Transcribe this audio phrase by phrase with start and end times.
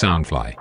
[0.00, 0.54] Soundfly。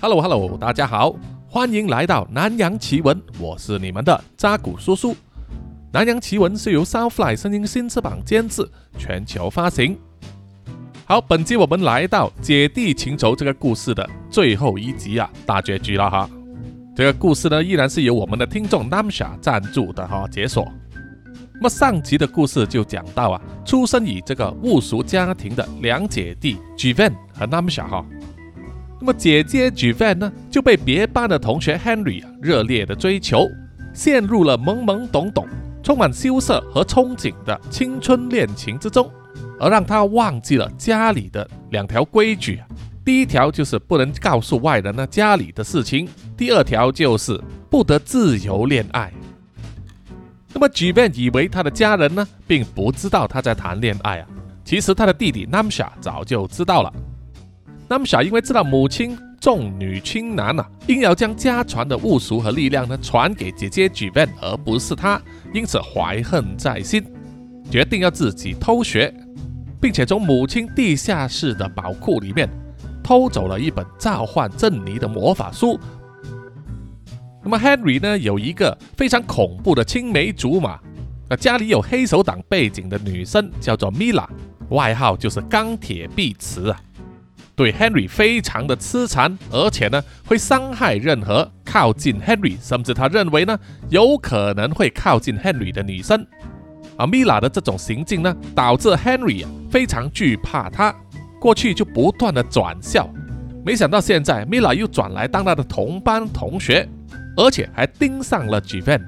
[0.00, 1.16] Hello Hello，大家好，
[1.48, 5.16] 欢迎来到南洋奇闻，我是你们的扎古叔叔。
[5.92, 8.64] 南洋奇闻是由 Soundfly 声音新翅膀监制，
[8.96, 9.98] 全球发行。
[11.06, 16.30] 好，本期我们来到姐弟情仇这个故事的最后一集啊，大结局了哈。
[16.94, 20.70] 这个故事呢，依然是由我们的听众 Namsha 赞助的哈，解锁。
[21.60, 28.06] 那么上集的故事就讲到啊，出生于这个巫俗家庭的两姐弟 Jivan 和 Namsha 哈。
[29.00, 33.44] 那么姐姐 Jivan 呢，就被别班的同学 Henry 啊热烈的追求，
[33.92, 35.48] 陷入了懵懵懂懂、
[35.82, 39.10] 充满羞涩和憧憬的青春恋情之中，
[39.58, 42.60] 而让他忘记了家里的两条规矩。
[43.04, 49.12] 第一条就是不能告诉外人呢家里的事情，第二条就是不得自由恋爱。
[50.52, 54.26] 那么 Jivan 以为他的家人呢，并不知道他在谈恋爱啊。
[54.64, 56.92] 其实他的弟弟 Namsha 早就知道了。
[57.88, 65.20] Namsha 因为知道母亲重女轻男啊，硬要将家传的巫术和力量呢传给姐姐 Jivan，而不是他，
[65.54, 67.04] 因此怀恨在心，
[67.70, 69.14] 决定要自己偷学，
[69.80, 72.48] 并且从母亲地下室的宝库里面
[73.02, 75.78] 偷走了一本召唤珍妮的魔法书。
[77.42, 80.78] 那么 Henry 呢，有一个非常恐怖的青梅竹马，
[81.28, 84.26] 那家里有黑手党背景的女生叫做 Mila，
[84.70, 86.80] 外号就是钢铁碧池啊。
[87.54, 93.58] 对 Henry 非常的痴缠，而且呢会伤害任何靠近 Henry，甚至他认为呢
[93.88, 96.24] 有可能会靠近 Henry 的女生。
[96.96, 100.94] 而 Mila 的这种行径呢，导致 Henry 啊非常惧怕他，
[101.40, 103.08] 过去就不断的转校，
[103.64, 106.88] 没想到现在 Mila 又转来当他的同班同学，
[107.38, 109.00] 而且还盯上了 Jivan。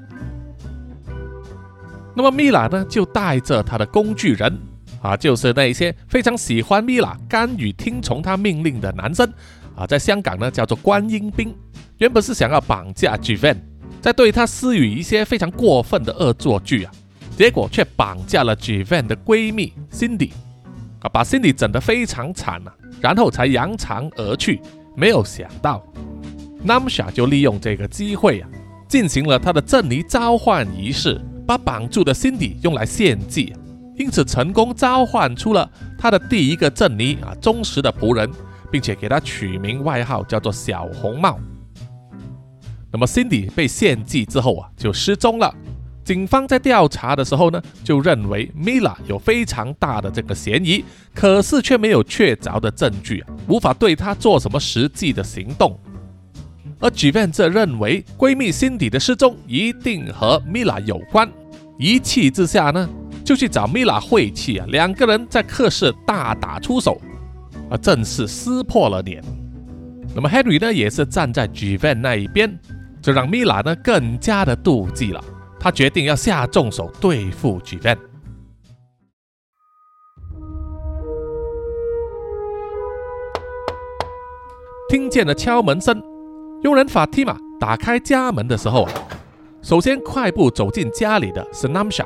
[2.16, 4.58] 那么 Mila 呢就带着他的工具人。
[5.02, 9.26] 啊，就是那些非常喜欢米拉、甘于听从他命令的男生
[9.74, 11.56] 啊，在香港呢叫做观音兵。
[11.96, 13.56] 原本是想要绑架 Jivan，
[14.02, 16.92] 在对他施予一些非常过分的恶作剧啊，
[17.34, 20.32] 结果却绑架了 Jivan 的闺蜜 Cindy，
[21.00, 24.60] 啊，把 Cindy 整得非常惨啊，然后才扬长而去。
[24.94, 25.82] 没有想到
[26.66, 28.48] ，Namsha 就利用这个机会啊，
[28.88, 33.54] 进行了他的镇尼召唤仪式，把绑住的 Cindy 用来献祭。
[33.96, 38.30] 因此成功召唤出了他的第一个镇尼啊，忠实的仆人，
[38.70, 41.38] 并且给他取名外号叫做小红帽。
[42.90, 45.54] 那么 Cindy 被献祭之后啊，就失踪了。
[46.02, 50.82] 警方在调查的时候呢，就认为 Mila 有非常大的这个嫌疑，
[51.14, 55.78] 可是却没有确凿的证据啊，无法对她做什么实际的行动。
[56.80, 61.30] 而 Jivan 则认为闺蜜 Cindy 的失踪一定和 Mila 有关，
[61.78, 62.88] 一气之下呢。
[63.22, 67.00] 就去找米拉晦气啊，两个人在客室大打出手，
[67.70, 69.22] 啊，正式撕破了脸。
[70.16, 72.58] 那么 Henry 呢，也是站在举办那一边，
[73.00, 75.22] 这让米拉呢更加的妒忌了。
[75.60, 77.96] 他决定要下重手对付举办。
[84.88, 86.02] 听见了敲门声，
[86.62, 88.86] 佣人法蒂玛打开家门的时候，
[89.62, 92.04] 首先快步走进家里的是 Namsha。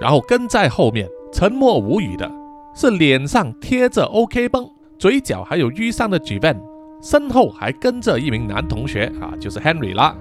[0.00, 2.30] 然后跟在后面，沉默无语的
[2.74, 4.68] 是脸上贴着 OK 绷，
[4.98, 6.58] 嘴角还有淤伤的 Jivan，
[7.02, 10.14] 身后还跟着一名男同学啊，就是 Henry 啦。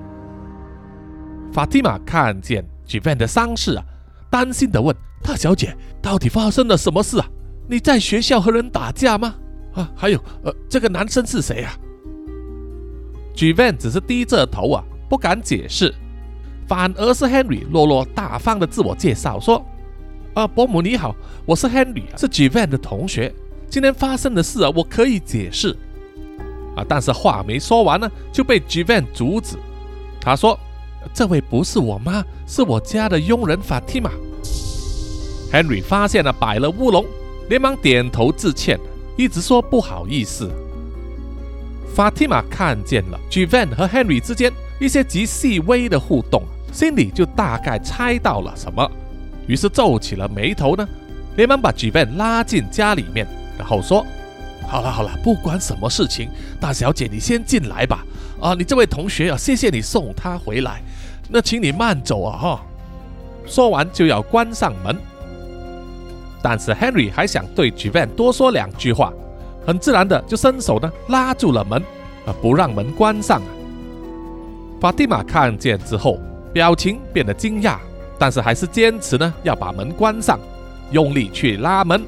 [1.51, 3.83] 法蒂玛看见 Jivan 的伤势啊，
[4.29, 7.27] 担心的问：“大小姐，到底发生了什么事啊？
[7.67, 9.35] 你在学校和人打架吗？
[9.73, 11.73] 啊，还有，呃，这个男生是谁啊
[13.35, 15.93] ？”Jivan 只是低着头啊，不敢解释。
[16.67, 19.65] 反而是 Henry 落落大方的自我介绍说
[20.35, 23.33] ：“啊，伯母你好，我是 Henry，是 Jivan 的同学。
[23.69, 25.75] 今天发生的事啊，我可以解释。”
[26.77, 29.57] 啊，但是话没说完呢，就被 Jivan 阻止。
[30.21, 30.59] 他说
[31.11, 34.11] ：“这位不是我妈，是我家的佣人 Fatima。
[35.51, 37.03] ”Henry 发现了摆了乌龙，
[37.49, 38.79] 连忙点头致歉，
[39.17, 40.51] 一直说不好意思。
[41.95, 46.43] Fatima 看见了 Jivan 和 Henry 之间一些极细微的互动。
[46.71, 48.87] 心里就大概猜到了什么，
[49.47, 50.87] 于是皱起了眉头呢，
[51.35, 53.25] 连忙把 Jivan 拉进家里面，
[53.57, 54.05] 然后说
[54.69, 56.29] ：“好了好了，不管什么事情，
[56.61, 58.05] 大小姐你先进来吧。
[58.39, 60.79] 啊，你这位同学啊，谢谢你送他回来，
[61.27, 62.61] 那请你慢走啊哈。”
[63.47, 64.95] 说完就要关上门，
[66.43, 69.11] 但是 Henry 还想对 Jivan 多说两句话，
[69.69, 71.79] 很自然的就伸手呢拉住了门，
[72.25, 73.47] 啊，不让门关上啊。
[74.81, 76.17] 法蒂玛看见之后。
[76.51, 77.77] 表情变得惊讶，
[78.17, 80.39] 但是还是坚持呢要把门关上，
[80.89, 82.03] 用力去拉门，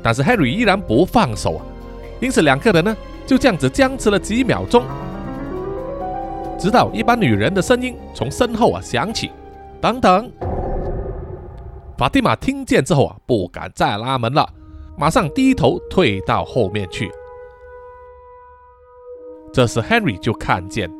[0.00, 1.60] 但是 Harry 依然不放手，
[2.20, 2.96] 因此两个人呢
[3.26, 4.84] 就这样子僵持了几秒钟，
[6.56, 9.32] 直到一般女人的声音从身后啊响起
[9.82, 10.30] ：“等等。”
[11.98, 14.48] 法蒂玛听见之后啊，不敢再拉门了，
[15.00, 17.10] 马上低头退到后面去。
[19.50, 20.90] 这时 Henry 就看见，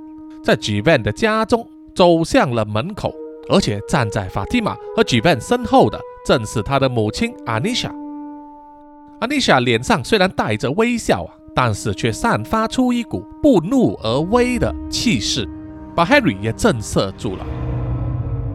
[0.43, 3.13] 在 g v a n 的家中走向了门口，
[3.51, 7.93] 而且站在法蒂玛和 g v a n 身后的正是他的母亲 Anisha。
[9.21, 15.47] Anisha 脸上虽然带着微笑啊，但是却散发出一股不怒而威的气势，
[15.95, 17.45] 把 Henry 也震慑住了。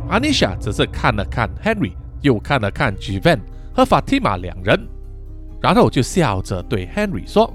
[0.10, 1.94] Anisha 只是看了看 Henry。
[2.22, 4.88] 又看了看 g v a n 和 Fatima 两人，
[5.62, 7.52] 然后就笑着对 Henry 说：“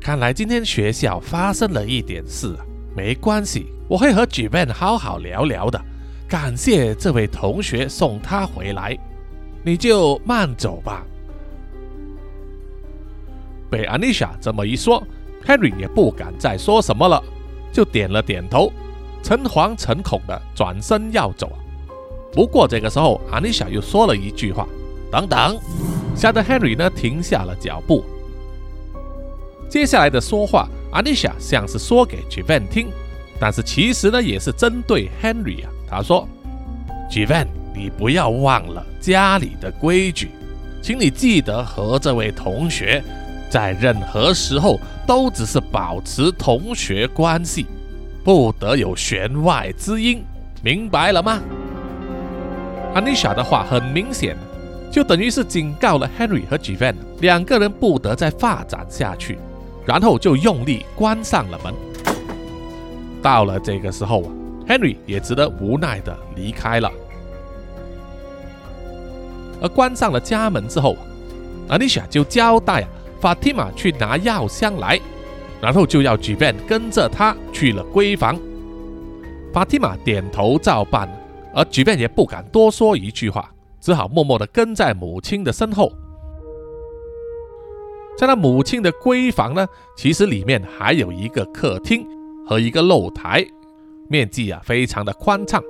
[0.00, 2.54] 看来今天学校发生了一点事，
[2.96, 5.80] 没关系，我会和 g v a n 好好聊聊的。
[6.28, 8.98] 感谢这位同学送他回来，
[9.64, 11.04] 你就慢走吧。”
[13.70, 15.02] 被 Anisha 这么一说
[15.46, 17.22] ，Henry 也不敢再说什么了，
[17.72, 18.70] 就点了点头，
[19.22, 21.50] 诚惶诚恐的转身要走。
[22.32, 24.66] 不过这个时候，阿妮莎又说了一句话
[25.12, 25.56] ：“等等。”
[26.16, 28.04] 吓得 Henry 呢停下了脚步。
[29.68, 32.88] 接下来的说话，阿妮莎像是说给 j v a n 听，
[33.40, 35.70] 但是其实呢也是针对 Henry 啊。
[35.88, 36.28] 他说
[37.10, 40.30] j v a n 你不要忘了家里的规矩，
[40.82, 43.02] 请你记得和这位同学
[43.48, 47.66] 在任何时候都只是保持同学关系，
[48.22, 50.22] 不得有弦外之音，
[50.62, 51.40] 明白了吗？”
[52.94, 54.36] 安妮莎的话很明显，
[54.92, 59.38] 就等于是警告了 Henry 和 g v a n 两个人不得再发展下去，
[59.86, 61.74] 然后就用力关上了门。
[63.22, 64.28] 到了这个时候啊
[64.68, 66.92] ，Henry 也只得无奈的离开了。
[69.62, 70.94] 而关上了家门之后，
[71.68, 72.88] 啊，Anisha 就交代啊
[73.22, 75.00] ，Fatima 去拿药箱来，
[75.62, 78.38] 然后就要 g v a n 跟着他去了闺房。
[79.54, 81.08] Fatima 点头照办。
[81.54, 83.51] 而举便也不敢多说一句话，
[83.82, 85.92] 只好默默地跟在母亲的身后。
[88.16, 92.06] 在他母亲的闺房呢，其实里面还有一个客厅
[92.46, 93.44] 和一个露台，
[94.08, 95.60] 面积啊非常的宽敞。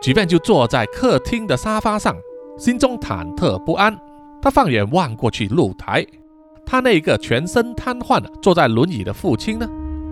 [0.00, 2.14] 即便就坐在客厅的沙发上，
[2.56, 3.98] 心中忐忑不安。
[4.40, 6.06] 他放眼望过去露台，
[6.64, 9.66] 他那个全身瘫痪坐在轮椅的父亲呢，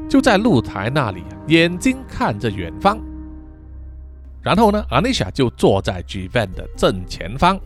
[0.09, 2.99] 就在露台那里，眼睛看着远方。
[4.45, 7.59] 然后呢，阿妮莎就坐在 g v a n 的正前方，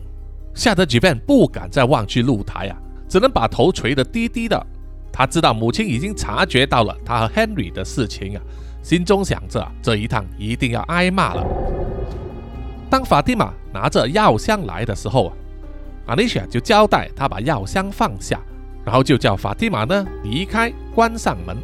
[0.55, 2.77] 吓得 g v a n 不敢再望去露台啊，
[3.09, 4.65] 只能把头垂得低低的。
[5.11, 8.41] 他知道母亲已经察觉到了他和 Henry 的事情啊，
[8.81, 11.45] 心中想着啊这一趟一定要挨骂了。
[12.89, 15.33] 当法蒂玛拿着药箱来的时候啊，
[16.05, 18.39] 阿妮莎就交代他把药箱放下，
[18.85, 21.57] 然后就叫法蒂玛呢离开，关上门。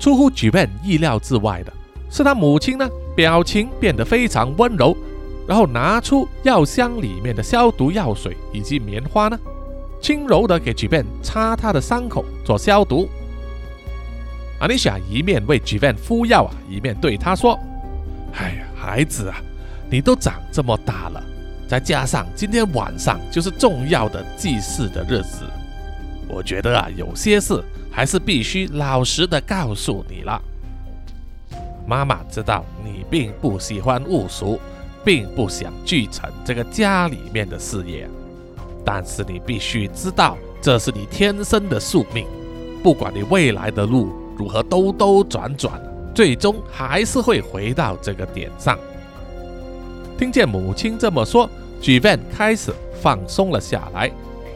[0.00, 1.70] 出乎 g v a n 意料之外的。
[2.08, 4.96] 是他母亲呢，表情变得非常温柔，
[5.46, 9.38] 然后拿出药箱里面的消毒药水以及棉花呢，
[10.00, 13.08] 轻柔的给吉便擦他的伤口做消毒。
[14.60, 17.58] 阿丽莎一面为吉便敷药啊，一面对他说
[18.32, 19.36] ：“哎呀，孩子啊，
[19.90, 21.22] 你都长这么大了，
[21.68, 25.44] 再加上今天晚上就是重要的祭祀的日子，
[26.26, 30.40] 我觉得啊，有些事还是必须老实的告诉你了。”
[31.86, 34.58] 妈妈知道你并不喜欢巫俗，
[35.04, 38.08] 并不想继承这个家里面的事业，
[38.84, 42.26] 但是你必须知道，这是你天生的宿命。
[42.82, 45.80] 不管你未来的路如何兜兜转转，
[46.14, 48.78] 最终还是会回到这个点上。
[50.18, 51.48] 听见母亲这么说
[51.80, 54.10] g v a n 开始放松了下来，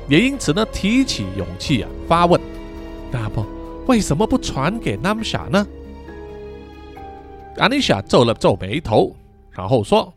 [0.08, 2.40] 也因此呢，提起勇气啊，发问：
[3.12, 3.46] 那么
[3.86, 5.66] 为什么不传给 Namsha 呢？
[7.56, 9.14] 阿妮莎皱了皱眉头，
[9.50, 10.12] 然后说：“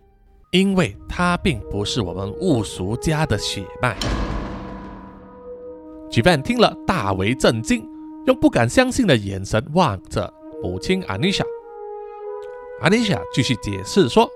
[0.52, 3.98] 因为他并不是我们巫俗家的血脉。”
[6.10, 7.84] 吉凡听了大为震惊，
[8.28, 11.44] 用不敢相信的眼神望着母亲阿妮莎。
[12.82, 14.30] 阿妮莎继续解释说：“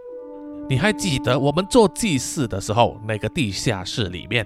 [0.67, 4.45] 你还记得我们做祭祀的时候，那个地下室里面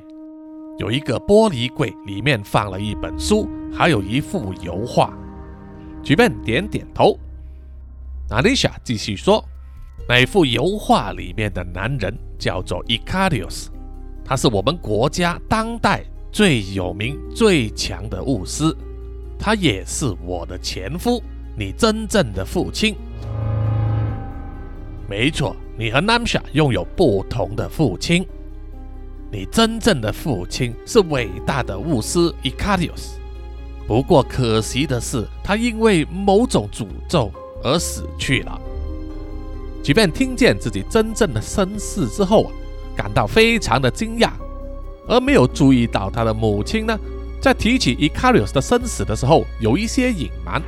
[0.78, 5.14] 有一个玻璃柜，里面放了一本书，还有一幅油画。”
[6.04, 7.18] 吉凡点点头。
[8.32, 9.44] 阿丽莎继续说
[10.08, 13.68] ：“那幅油画里面的男人叫做 Icarius，
[14.24, 18.74] 他是我们国家当代最有名、最强的巫师，
[19.38, 21.22] 他也是我的前夫，
[21.58, 22.96] 你真正的父亲。
[25.10, 28.26] 没错，你和 Namsha 拥有不同的父亲。”
[29.30, 33.20] 你真正的父亲是伟大的巫师伊卡迪斯。
[33.88, 37.30] 不过可惜的是，他因为某种诅咒
[37.64, 38.60] 而死去了。”
[39.84, 42.52] 即便听见自己真正的身世之后啊，
[42.96, 44.30] 感到非常的惊讶，
[45.08, 46.98] 而没有注意到他的母亲呢，
[47.42, 50.62] 在提起伊卡里斯的生死的时候有一些隐瞒。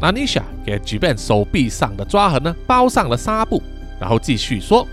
[0.00, 3.62] 纳尼莎给举便手臂上的抓痕呢包上了纱布，
[4.00, 4.86] 然后继续说：“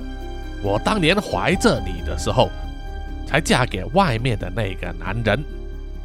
[0.62, 2.50] 我当年怀着你的时候，
[3.26, 5.42] 才嫁给外面的那个男人，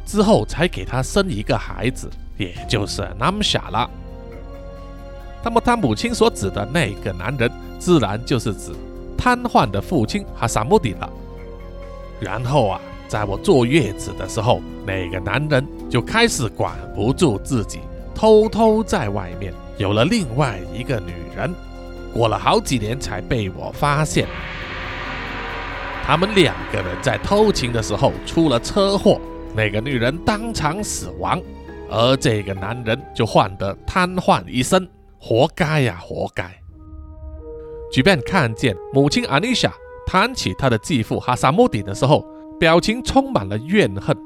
[0.05, 2.09] 之后才给他生一个孩子，
[2.41, 3.89] 也就是纳姆夏了。”
[5.43, 8.71] 那么他母亲所指的那个男人，自然就是指
[9.17, 11.09] 瘫痪的父亲哈萨穆迪了。
[12.19, 17.79] 然后啊，在我坐月子的时候，那个男人就开始管不住自己，
[18.13, 21.51] 偷偷在外面有了另外一个女人。
[22.13, 24.27] 过了好几年才被我发现，
[26.05, 29.19] 他们两个人在偷情的时候出了车祸，
[29.55, 31.41] 那个女人当场死亡，
[31.91, 34.87] 而这个男人就患得瘫痪一生。
[35.19, 36.49] 活该呀，活该！
[37.91, 39.71] 即便看见母亲阿妮莎
[40.07, 42.25] 谈起她的继父哈萨穆迪的时候，
[42.59, 44.17] 表情充满了怨恨，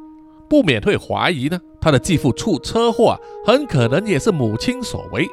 [0.48, 5.27] 不免会怀疑呢，他的继父出车祸啊，很可能也是母亲所为。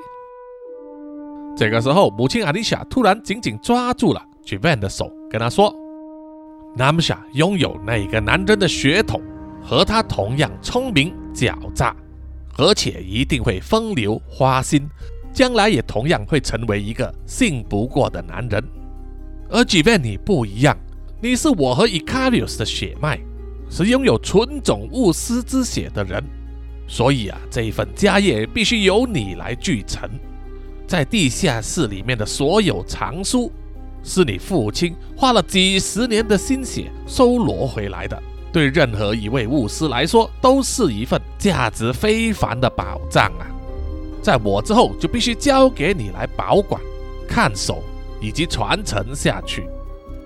[1.56, 5.72] 这个时候，母亲阿妮莎突然紧紧抓住了吉万的手，跟他说
[6.74, 9.22] ：“纳姆莎拥有那个男人的血统，
[9.62, 11.94] 和他同样聪明狡诈，
[12.56, 14.88] 而且一定会风流花心。”
[15.32, 18.62] 将来也同样会成为一个信不过的男人，
[19.48, 20.76] 而即便你不一样，
[21.22, 23.18] 你是我和 i c a r i u s 的血脉，
[23.70, 26.22] 是拥有纯种巫师之血的人，
[26.86, 30.06] 所以啊，这一份家业必须由你来继承。
[30.86, 33.50] 在地下室里面的所有藏书，
[34.02, 43.46] 是你父亲花了几十年的心血收罗回来的，对任何一位巫师来说，都是一份价值非凡的宝藏啊！
[44.22, 46.80] 在我之后，就必须交给你来保管、
[47.26, 47.82] 看守
[48.20, 49.66] 以及传承下去，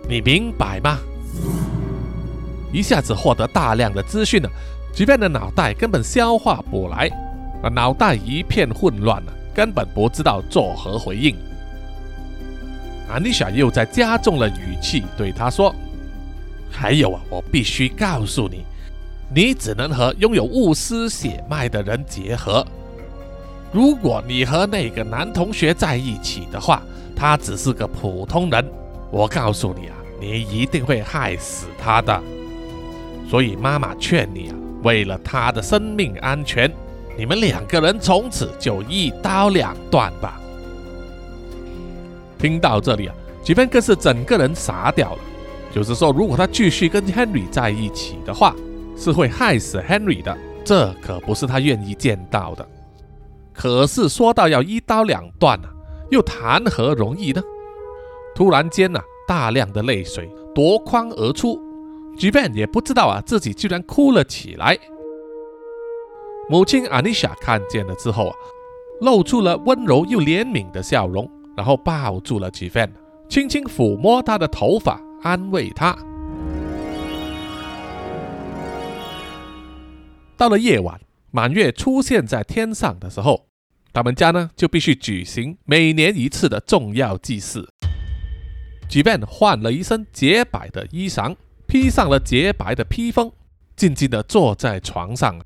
[0.09, 0.99] 你明白吗？
[2.73, 4.49] 一下子获得大量的资讯呢，
[4.92, 7.09] 即便的脑袋根本消化不来，
[7.62, 11.35] 啊，脑袋一片混乱呢，根本不知道作何回应。
[13.09, 15.73] 安妮莎又在加重了语气对他说
[16.78, 18.62] ：“还有啊，我必须告诉你，
[19.35, 22.64] 你只能和拥有巫师血脉的人结合。”
[23.73, 26.83] 如果你和那个男同学在一起的话，
[27.16, 28.64] 他只是个普通人。
[29.11, 32.23] 我告诉你啊，你一定会害死他的。
[33.28, 36.71] 所以妈妈劝你啊，为了他的生命安全，
[37.18, 40.40] 你们两个人从此就一刀两断吧。
[42.38, 45.18] 听到这里啊，吉芬更是整个人傻掉了。
[45.76, 48.56] 就是说，如果他继续跟 Henry 在一起的话，
[48.97, 50.35] 是会害死 Henry 的。
[50.64, 52.66] 这可不是他愿意见到的。
[53.52, 55.68] 可是说到要一刀两断啊，
[56.09, 57.42] 又谈何容易呢？
[58.35, 61.61] 突然间呢，大量的泪水夺眶而出，
[62.16, 64.78] 即便也不知道啊，自己居然哭了起来。
[66.49, 68.37] 母亲阿妮莎看见了之后啊，
[69.02, 72.90] 露出了温柔又怜悯的笑容，然后抱住了吉芬，
[73.28, 75.97] 轻轻抚摸他的头发，安慰他。
[80.37, 81.00] 到了夜晚。
[81.33, 83.47] 满月出现在天上的时候，
[83.92, 87.68] 他们家呢就必须举行每年一次的重要祭祀。
[88.88, 93.30] 举便换了一身洁白的衣裳，披上了洁白的披风，
[93.76, 95.38] 静静地坐在床上。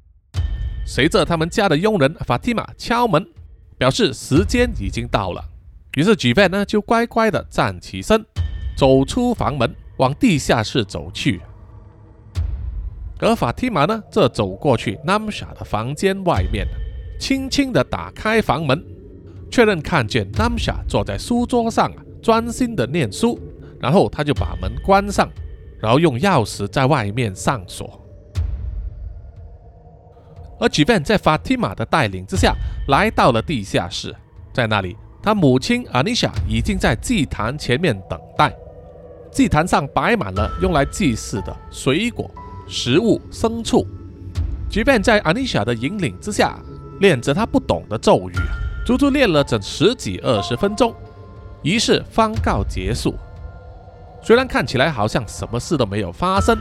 [0.87, 3.27] 随着他们家的佣人法蒂玛敲门，
[3.77, 5.45] 表示时间已经到了。
[5.97, 8.25] 于是举便呢就乖乖地站起身，
[8.81, 11.39] 走出房门，往地下室走去。
[13.19, 16.67] 而法蒂玛呢，则走过去纳姆莎的房间外面，
[17.21, 18.83] 轻轻地打开房门，
[19.51, 23.39] 确认看见纳姆莎坐在书桌上专心的念书，
[23.79, 25.29] 然后他就把门关上，
[25.79, 28.01] 然后用钥匙在外面上锁。
[30.59, 32.57] 而吉便在法蒂玛的带领之下
[32.89, 34.17] 来到了地下室，
[34.55, 38.51] 在那里，他母亲阿妮莎已经在祭坛前面等待，
[39.33, 42.31] 祭坛上摆满了用来祭祀的水果。
[42.73, 43.85] 食物、牲畜，
[44.71, 46.57] 即便在阿妮莎的引领之下，
[47.01, 48.35] 练着她不懂的咒语，
[48.87, 50.95] 足足练了整十几二十分钟，
[51.63, 53.17] 仪式方告结束。
[54.23, 56.57] 虽然看起来好像什么事都没有发生，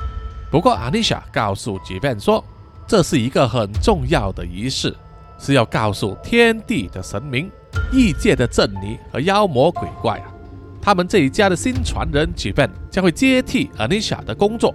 [0.49, 2.43] 不过阿妮莎告诉吉便说，
[2.88, 4.95] 这是一个很重要的仪式，
[5.38, 7.51] 是要告诉天地的神明、
[7.93, 10.33] 异界的正尼和妖魔鬼怪啊，
[10.81, 14.74] 他们这一家的新传人 Jivan 将会接替 Anisha 的工作，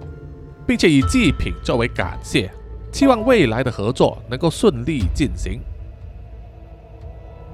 [0.65, 2.51] 并且以祭品作为感谢，
[2.91, 5.59] 期望未来的合作能够顺利进行。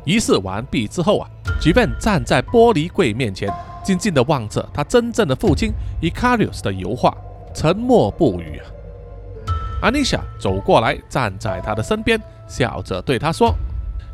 [0.04, 1.30] 仪式完毕之后啊
[1.62, 3.54] ，Jivan 站在玻璃柜面前，
[3.84, 7.16] 静静地望着他真正的父亲 Icarius 的油画，
[7.54, 8.66] 沉默不语啊。
[9.84, 13.56] Anisha 走过来，站在他的身边，笑着对他说：“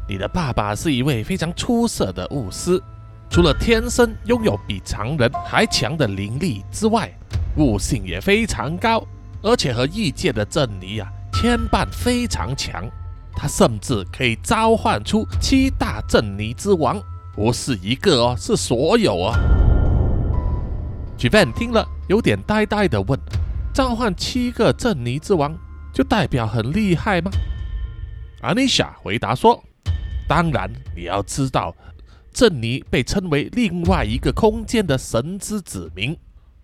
[0.08, 2.82] 你的爸爸是一位非常出色的巫师。”
[3.30, 7.12] 除了天生拥有比常人还强的灵力之外，
[7.58, 9.06] 悟性也非常高，
[9.42, 12.90] 而且和异界的珍妮啊牵绊非常强。
[13.34, 17.00] 他甚至可以召唤出七大珍妮之王，
[17.36, 19.34] 不是一个哦，是所有哦。
[21.16, 23.20] 吉 n 听了，有点呆呆的问
[23.74, 25.56] ：“召唤七个珍妮之王，
[25.94, 27.30] 就代表很厉害吗？”
[28.42, 29.64] 阿妮莎回答说
[30.28, 31.76] ：“当然，你要知道。”
[32.38, 36.16] 珍妮被称为另外一个空间的神之子民，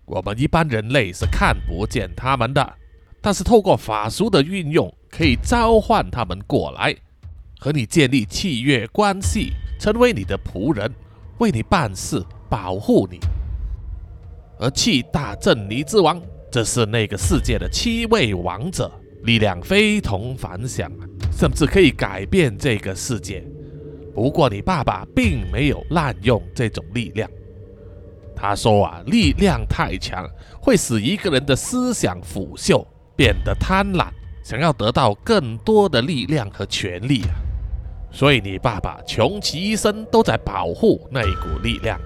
[0.04, 2.74] 我们一般人类是看不见他们的，
[3.20, 6.94] 但是透过法术的运用，可以召唤他们过来，
[7.58, 9.50] 和你建立契约关系，
[9.80, 10.88] 成为你的仆人，
[11.38, 13.18] 为你办事，保护你。
[14.60, 18.88] 而七大镇尼之王，这是那个世界的七位王者，
[19.24, 20.88] 力量非同凡响，
[21.36, 23.44] 甚至可以改变这个世界。
[24.14, 27.28] 不过，你爸爸并没有滥用这种力量。
[28.36, 30.24] 他说啊，力量太强
[30.60, 34.06] 会使一个人的思想腐朽，变得贪婪，
[34.44, 37.34] 想要得到更多的力量和权力啊。
[38.12, 41.98] 所以，你爸爸穷其一生都在保护那一股力量。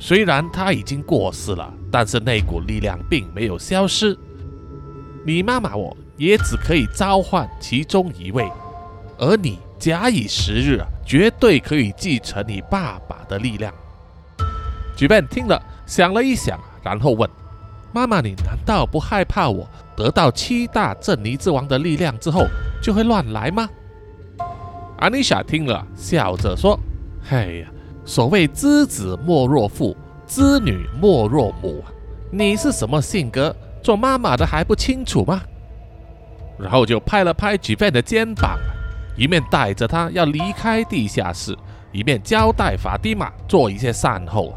[0.00, 4.18] 虽然他已经过世了，但是那股力量并没有消失。
[5.24, 8.50] 你妈妈我也只可以召唤其中一位，
[9.16, 9.60] 而你。
[9.80, 13.74] 假以时日啊，绝对可以继承你爸爸的力量。
[14.96, 17.28] 举办听了，想了一想，然后问
[17.92, 22.46] ：“妈妈，你难道不害怕我得到七大镇尼之王的力量之后
[22.80, 23.68] 就会乱来吗？”
[24.98, 26.78] 阿妮莎听了，笑着说
[27.28, 27.68] ：“哎呀，
[28.04, 29.96] 所谓知子莫若父，
[30.28, 31.82] 知女莫若母！
[32.30, 35.42] 你是什么性格，做妈妈的还不清楚吗？”
[36.56, 38.56] 然后就拍了拍举办的肩膀。
[39.20, 41.54] 一面带着他要离开地下室，
[41.92, 44.54] 一面交代法蒂玛做一些善后。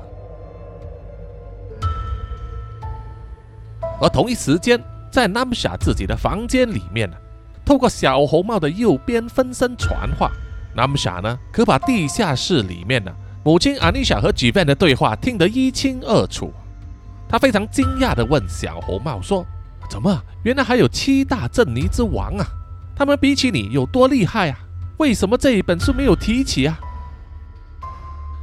[4.01, 7.17] 而同一时间，在南姆莎自己的房间里面呢，
[7.65, 10.31] 透过小红帽的右边分身传话，
[10.73, 16.53] 南姆莎呢可把地下室里面呢母亲阿妮莎和举办的对话听得一清二楚。
[17.27, 19.45] 他非常惊讶地问小红帽说
[19.91, 22.47] ：“怎么，原来还有七大镇尼之王啊？”
[22.95, 24.59] 他们比起你有多厉害啊？
[24.97, 26.79] 为什么这一本书没有提起啊？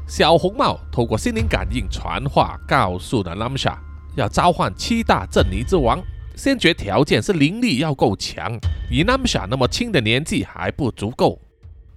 [0.07, 3.77] 小红帽透过心灵感应传话，告诉了 Namsa
[4.17, 6.03] 要召唤七大镇尼之王，
[6.35, 8.59] 先决条件是灵力要够强，
[8.91, 11.41] 以 Namsha 那么轻的年纪还不足够，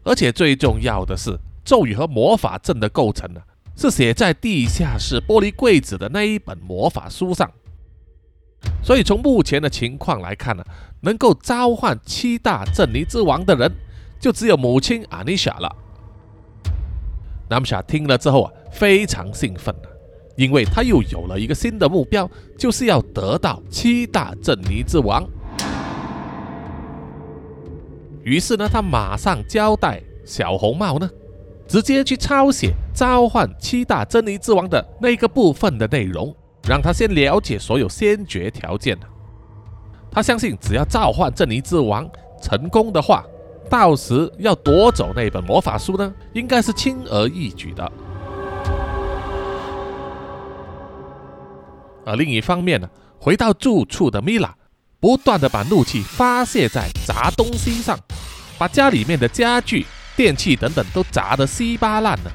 [0.04, 1.36] 而且最重要的是，
[1.66, 3.42] 咒语和魔法阵的构成呢，
[3.76, 7.52] 是写在地下室玻璃柜子的那一本魔法书上。
[8.84, 10.64] 所以从目前的情况来看呢，
[11.02, 13.72] 能够召唤七大镇尼之王的人，
[14.20, 15.76] 就只有母亲阿尼莎了。
[17.50, 19.88] 南姆莎听了之后啊，非常兴奋啊，
[20.36, 25.24] 因为他又有了一个新的目标，就是要得到七大镇尼之王。
[28.24, 31.10] 于是呢，他马上交代小红帽呢，
[31.68, 36.34] 直接去抄写召唤七大珍尼之王的那个部分的内容。
[36.68, 38.98] 让他先了解所有先决条件。
[40.12, 42.10] 他相信，只要召唤珍妮之王
[42.42, 43.26] 成功的话，
[43.70, 47.92] 到时要夺走那本魔法书呢，应该是轻而易举的。
[52.06, 54.54] 而另一方面呢，回到住处的米拉，
[55.00, 57.98] 不断的把怒气发泄在砸东西上，
[58.58, 62.32] 把家里面的家具、电器等等都砸得稀巴烂了，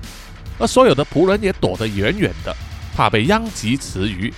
[0.58, 2.54] 而所有的仆人也躲得远远的。
[2.98, 4.34] 怕被殃及池鱼。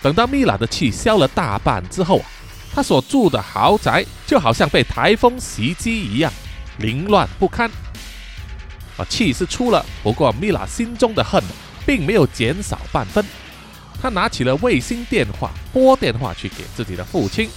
[0.00, 2.26] 等到米拉的气消了大半之后啊，
[2.72, 6.32] 他所住的豪宅就好像被台风袭击一样，
[6.76, 7.68] 凌乱不堪。
[8.96, 11.42] 啊，气是出了，不过米拉心中的恨
[11.84, 13.24] 并没有减少半分。
[14.00, 17.50] 他拿起了卫星电话，拨电话去给自己的父亲。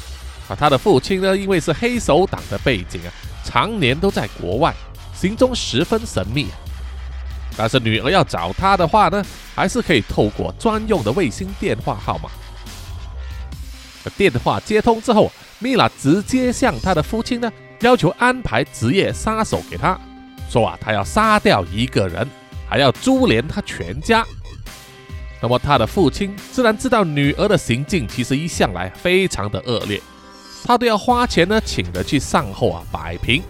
[0.47, 3.13] 啊，他的父亲呢，因为是黑手党的背景啊，
[3.45, 4.73] 常年都在国外，
[5.13, 6.47] 行踪十分神秘。
[7.57, 12.29] 但是女儿要找他的话呢，还是可以透过专用的卫星电话号码。
[14.17, 19.99] 电话接通之后，米拉直接向他的父亲呢要求安排职业杀手给他，
[20.49, 22.27] 说啊，他要杀掉一个人，
[22.67, 24.25] 还要株连他全家。
[25.39, 30.01] 那么他的父亲自然知道女儿的行径其实一向来非常的恶劣，
[30.63, 33.43] 他都要花钱呢请人去善后啊摆平。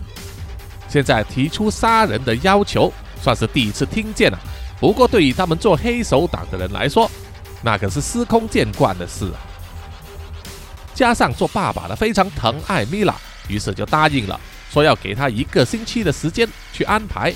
[0.89, 4.39] 现在提出杀人的要求，算是第一次听见了。
[4.79, 7.09] 不过对于他们做黑手党的人来说，
[7.61, 9.37] 那可是司空见惯的事啊。
[10.93, 13.15] 加上做爸爸的非常疼爱米拉，
[13.47, 14.39] 于是就答应了，
[14.71, 17.33] 说要给他一个星期的时间去安排。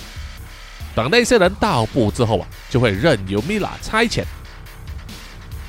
[0.94, 4.24] 等那些人到步之后啊，就会任由米拉差遣。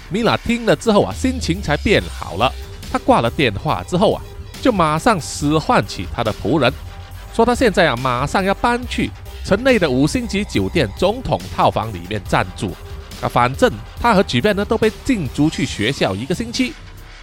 [0.09, 2.53] 米拉听了之后啊，心情才变好了。
[2.93, 4.23] 他挂了电话之后啊，
[4.63, 6.73] 就马上使唤起他的仆人，
[7.35, 9.11] 说他现在啊，马上要搬去
[9.47, 12.75] 城内的五星级酒店总统套房里面暂住。
[13.23, 16.73] 啊，反正他和举变呢都被禁足去学校一个星期。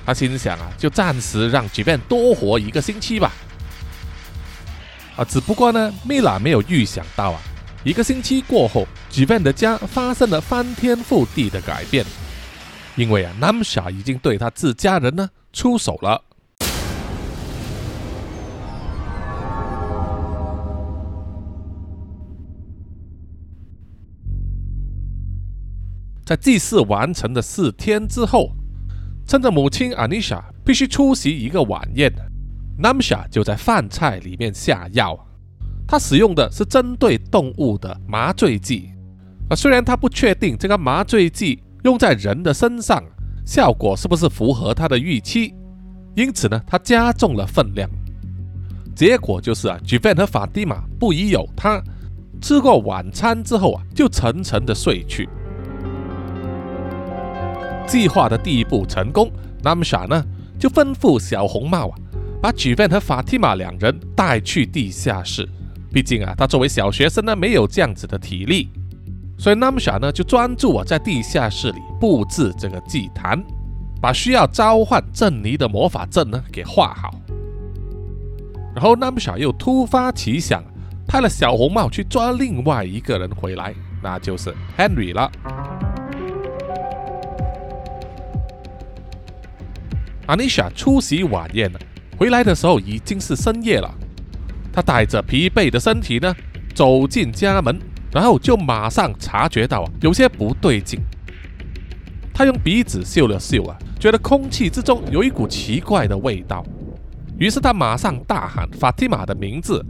[0.06, 3.34] 他心想啊，就暂时让举变多活一个星期吧。
[5.18, 7.42] 啊，只不过呢，米拉没有预想到啊，
[7.84, 12.06] 一个星期过后，举变的家发生了翻天覆地的改变。
[12.96, 16.22] 因为啊，Namsha 已经对他自家人呢出手了。
[26.34, 28.50] 在祭祀完成的四天之后，
[29.28, 32.12] 趁着母亲 Anisha 必须出席一个晚宴
[32.82, 35.16] ，Namsha 就在饭菜里面下药。
[35.88, 38.90] 他使用的是针对动物的麻醉剂。
[39.48, 41.62] 啊，虽然他不确定这个麻醉剂。
[41.84, 43.04] 用在人的身上，
[43.46, 45.54] 效果是不是符合他的预期？
[46.16, 47.88] 因此呢，他加重了分量。
[48.96, 51.80] 结果就是啊 j 范 v n 和法蒂玛不疑有他，
[52.42, 55.30] 吃过晚餐之后啊，就沉沉的睡去。
[57.86, 60.24] 计划的第一步成功，Namsha 呢
[60.60, 61.96] 就吩咐小红帽啊，
[62.42, 65.48] 把 j 范 v n 和法蒂玛两人带去地下室。
[65.92, 68.70] 毕竟啊，他作为小学生呢，没有这样子的体力。
[69.38, 73.44] 所以 Namsha 呢就专注啊在地下室里布置这个祭坛，
[74.02, 77.14] 把需要召唤镇尼的魔法阵呢给画好。
[78.74, 80.64] 然后 Namsha 又突发奇想，
[81.08, 85.30] 派了小红帽去抓另外一个人回来，那就是 Henry 了。
[90.28, 91.80] Anisha 出席晚宴了，
[92.18, 93.94] 回来的时候已经是深夜了。
[94.72, 96.36] 他带着疲惫的身体呢
[96.74, 97.80] 走进家门。
[98.14, 101.00] 然后就马上察觉到啊，有些不对劲。
[102.32, 106.64] 他用鼻子嗅了嗅啊，觉得空气之中有一股奇怪的味道。
[107.40, 109.84] 于是他马上大喊法蒂玛的名字，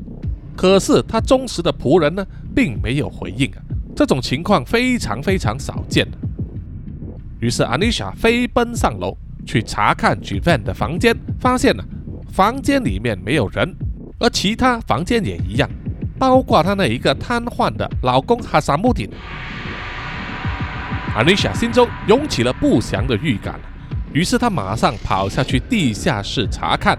[0.55, 3.59] 可是他忠实的仆人呢，并没有回应啊。
[3.93, 6.07] 这种情况非常非常少见。
[7.41, 11.83] 于是阿妮莎飞奔上楼去查看 j 范的房间，发现了
[12.31, 13.75] 房间里面没有人，
[14.19, 15.69] 而其他房间也一样。
[16.19, 19.09] 包括她那一个瘫痪的老公哈萨穆丁，
[21.15, 23.59] 阿丽莎心中涌起了不祥的预感，
[24.13, 26.97] 于是她马上跑下去地下室查看，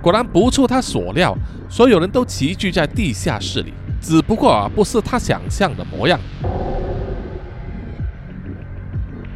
[0.00, 1.36] 果然不出她所料，
[1.68, 6.20] 所有人都齐聚在地下室里，只不过不是她想象的模样。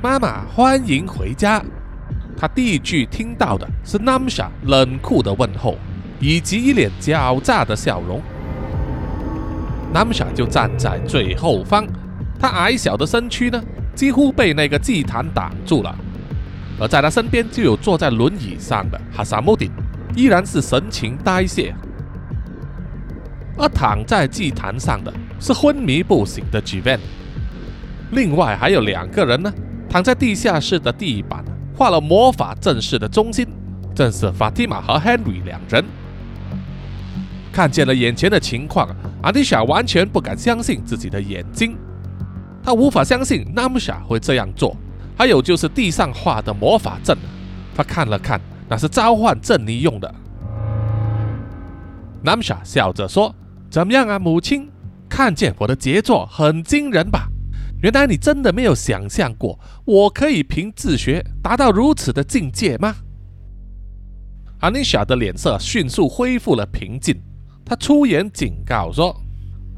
[0.00, 1.60] 妈妈，欢迎回家。
[2.38, 5.76] 他第一句听到的是 Namsha 冷酷的问候，
[6.20, 8.20] 以及一脸狡诈的笑容。
[9.94, 11.86] Namsha 就站在最后方，
[12.38, 13.62] 他矮小的身躯呢，
[13.94, 15.96] 几乎被那个祭坛挡住了。
[16.78, 19.70] 而在他身边就有坐在轮椅上的哈萨穆丁，
[20.14, 21.72] 依然是神情呆滞。
[23.56, 27.00] 而躺在祭坛上的是昏迷不醒的 j v a n
[28.10, 29.50] 另外还有两个人呢，
[29.88, 31.42] 躺在地下室的地板，
[31.76, 33.46] 画了魔法阵势的中心，
[33.94, 35.84] 正是法蒂玛和 Henry 两人。
[37.52, 38.88] 看见了眼前的情况。
[39.22, 41.76] 阿迪莎完全不敢相信自己的眼睛，
[42.62, 44.76] 他无法相信 Namsha 会这样做。
[45.18, 47.16] 还有就是地上画的魔法阵，
[47.74, 50.14] 他看了看，那是召唤阵尼用的。
[52.24, 53.34] Namsha 笑着说
[53.68, 54.70] ：“怎么样啊，母亲？
[55.08, 57.28] 看见我的杰作很惊人吧？
[57.82, 62.96] 原来你真的没有想象过，我可以凭自学达到如此的境界吗？”
[64.60, 67.14] 阿妮莎的脸色迅速恢复了平静。
[67.64, 69.14] 他出言警告说：“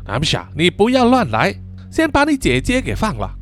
[0.06, 1.54] 南夏，你不要乱来，
[1.90, 3.34] 先把你姐姐给放了。”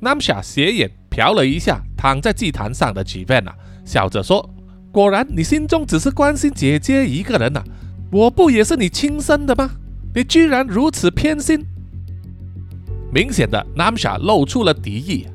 [0.00, 3.52] 南夏斜眼瞟了一下躺在祭坛上的吉万娜，
[3.84, 4.48] 笑着说
[4.90, 7.62] ：“果然，你心中只是关心姐姐一个人呐？
[8.10, 9.72] 我不也是你亲生的吗？
[10.14, 11.66] 你居然如此偏心！”
[13.12, 15.26] 明显的，南夏露出了敌意。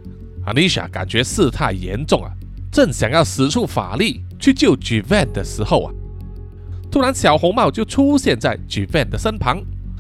[0.46, 2.30] 阿妮莎感觉事态严重啊，
[2.72, 5.94] 正想要使出法力去救 Givan 的时候啊。
[6.92, 9.60] 突然，小红帽就出现在 j v a n 的身旁，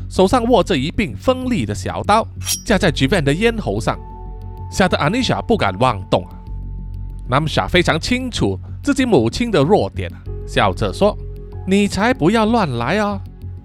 [0.09, 2.27] 手上握着一柄锋利的小刀，
[2.63, 3.97] 架在 Jivan 的咽喉上，
[4.69, 6.37] 吓得 Anisha 不敢妄动啊。
[7.27, 11.17] Namsha 非常清楚自己母亲的弱点啊，笑着说
[11.65, 13.19] ：“你才不要乱来啊！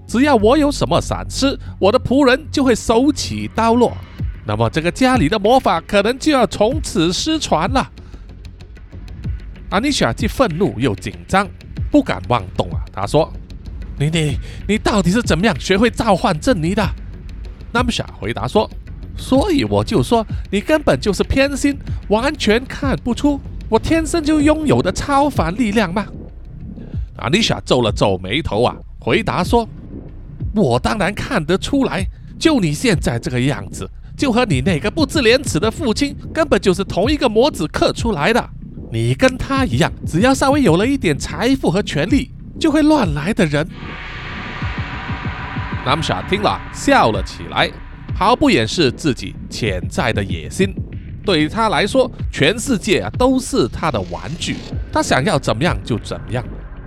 [0.09, 3.95] 只要我有什么闪失，我的仆人就会手起刀落，
[4.47, 7.87] 那么这个家里的魔法可能就要从此失传了。”
[9.71, 11.47] 阿妮莎既愤怒又紧张，
[11.91, 12.81] 不敢妄动啊。
[12.91, 13.31] 她说
[14.01, 16.83] ：“你你你到底是怎么样学会召唤珍妮的？”
[17.71, 18.69] 纳姆莎回答说
[19.15, 26.07] ：“所以我就说你根本就是偏心，完全看不出我天生就拥有的超凡力量吗？”
[27.17, 29.69] 阿妮莎皱了皱眉头啊，回答说
[30.59, 32.07] ：“我当然看得出来，
[32.39, 38.51] 就你现在这个样子，就和你那个不知廉耻的父亲根本就是同一个模子刻出来的。”
[38.91, 43.69] 你跟他一样，只要稍微有了一点财富和权力，就会乱来的人。
[45.85, 47.71] 南莎听了笑了起来，
[48.17, 50.75] 毫不掩饰自己潜在的野心。
[51.23, 54.57] 对于他来说，全世界啊都是他的玩具，
[54.91, 56.43] 他想要怎么样就怎么样。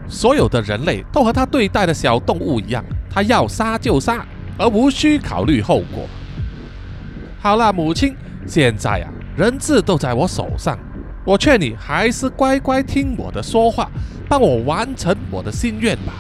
[0.08, 4.26] 所有的人类都和他对待的小动物一样，他要杀就杀，
[4.58, 6.08] 而无需考虑后果。
[7.40, 10.78] 好了，母亲，现在啊，人质都在我手上。
[11.24, 13.90] 我劝你还是乖乖听我的说话，
[14.28, 16.14] 帮我完成我的心愿吧。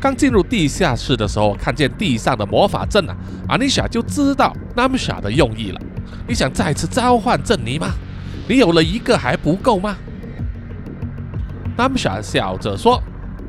[0.00, 3.16] 刚进入地下室的时候，看见地上的魔法阵啊，
[3.48, 5.80] 阿尼莎就知道 Namsa 的用意了。
[6.28, 7.88] 你想再次召唤珍妮吗？
[8.46, 9.96] 你有了一个还不够吗
[11.76, 13.02] ？Namsa 笑着说：“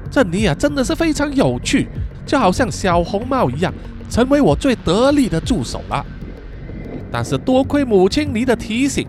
[0.09, 1.87] 珍妮啊，真的是非常有趣，
[2.25, 3.73] 就好像小红帽一样，
[4.09, 6.05] 成为我最得力的助手了。
[7.11, 9.07] 但是多亏母亲你的提醒。”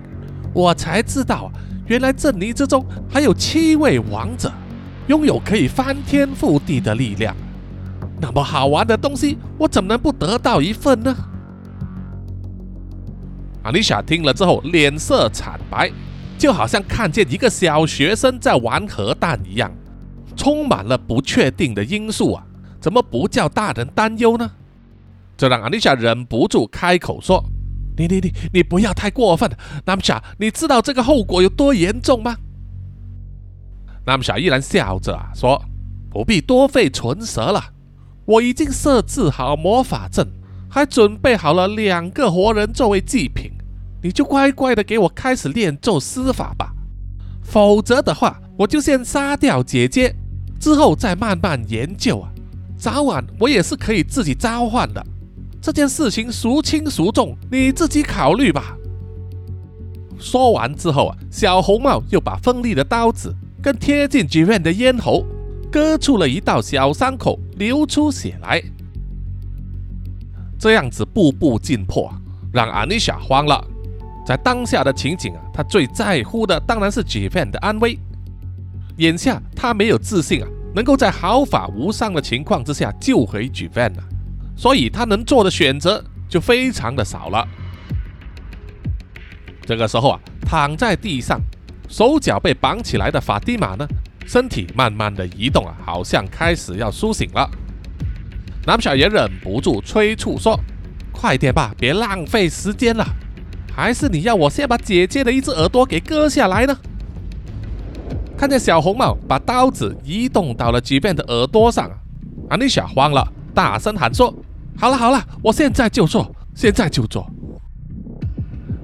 [0.54, 1.52] 我才知道，
[1.86, 4.50] 原来镇尼之中还有七位王者，
[5.06, 7.36] 拥有可以翻天覆地的力量。
[8.18, 11.14] 那么好玩的东西，我怎么能不得到一份呢？
[13.64, 15.92] 阿丽莎听了之后，脸色惨白，
[16.38, 19.70] 就好像看见一个小学生在玩核弹一样，
[20.36, 22.46] 充满了不确定的因素啊！
[22.80, 24.50] 怎么不叫大人担忧呢？
[25.36, 27.44] 这让阿丽莎忍不住开口说。
[27.98, 29.50] 你你你你不要太过分，
[29.86, 32.36] 纳姆莎，你知道这个后果有多严重吗？
[34.04, 35.64] 纳姆莎依然笑着啊说
[36.12, 37.72] ：“不必多费唇舌了，
[38.26, 40.28] 我已经设置好魔法阵，
[40.68, 43.50] 还准备好了两个活人作为祭品，
[44.02, 46.74] 你就乖乖的给我开始练咒施法吧。
[47.42, 50.14] 否则的话，我就先杀掉姐姐，
[50.58, 52.30] 之后再慢慢研究啊。
[52.76, 55.04] 早晚我也是可以自己召唤的。”
[55.62, 58.76] 这件事情孰轻孰重，你自己考虑吧。
[60.18, 65.24] 说完之后啊，小红帽又把锋利的刀子更贴近 j 吉 n 的咽喉，
[65.72, 68.62] 割出了一道小伤口，流出血来。
[70.58, 72.10] 这样子步步进迫，
[72.52, 73.62] 让阿妮莎慌了。
[74.24, 77.98] 在当下的情景啊，她最在乎的当然是 j 吉 n 的安危。
[78.98, 84.02] 眼下他没有自信啊，能够在毫发无伤的情况之下救回 j 吉 n 了。
[84.56, 87.46] 所以他能做的选择就非常的少了。
[89.66, 91.38] 这个时候啊，躺在地上，
[91.88, 93.86] 手脚被绑起来的法蒂玛呢，
[94.26, 97.50] 身体慢慢的移动啊，好像开始要苏醒了。
[98.66, 100.58] 南小爷忍不住催促说
[101.12, 103.06] ：“快点吧，别浪费时间了。
[103.74, 106.74] 还是你要我先把姐姐的一只耳朵给割下来呢？”
[108.36, 111.90] 看见小红帽把刀子移动到了吉变的耳朵上，
[112.50, 114.32] 阿丽莎慌了，大声喊说。
[114.76, 117.26] 好了好了，我现在就做，现在就做。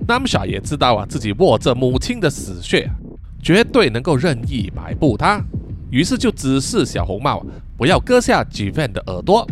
[0.08, 2.90] 南莎也知道啊，自己握着母亲的死穴，
[3.42, 5.40] 绝对能够任意摆布他，
[5.90, 7.44] 于是就指示小红帽
[7.76, 9.46] 不要割下吉变的耳朵。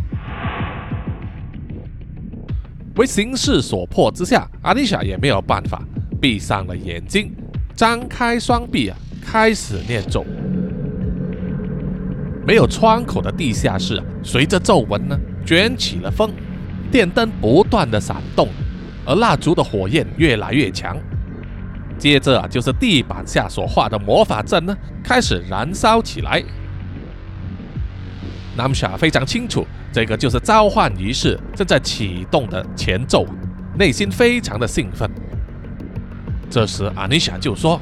[2.97, 5.83] 为形势所迫之下，阿丽莎也没有办法，
[6.21, 7.33] 闭上了眼睛，
[7.75, 10.25] 张开双臂啊，开始念咒。
[12.47, 15.19] 没有窗口的地下室，随着皱纹呢。
[15.43, 16.31] 卷起了风，
[16.93, 18.47] 电灯不断的闪动，
[19.07, 20.97] 而蜡烛的火焰越来越强。
[21.99, 26.45] 接着啊，就是地板下所画的魔法阵呢，开始燃烧起来。
[28.55, 33.27] 南莎非常清楚，这个就是召唤仪式正在启动的前奏，
[33.77, 35.11] 内心非常的兴奋。
[36.49, 37.81] 这时，阿尼莎就说：“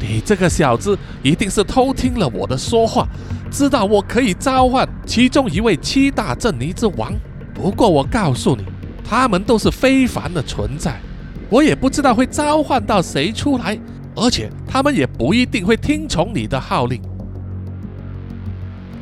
[0.00, 3.06] 你这个小子一定是偷听了我的说话。”
[3.48, 7.14] 知道我可以召唤其中一位七大镇尼之王，
[7.54, 8.64] 不过我告诉你，
[9.04, 11.00] 他们都是非凡的存在，
[11.48, 13.78] 我也不知道会召唤到谁出来，
[14.16, 17.00] 而且他们也不一定会听从你的号令。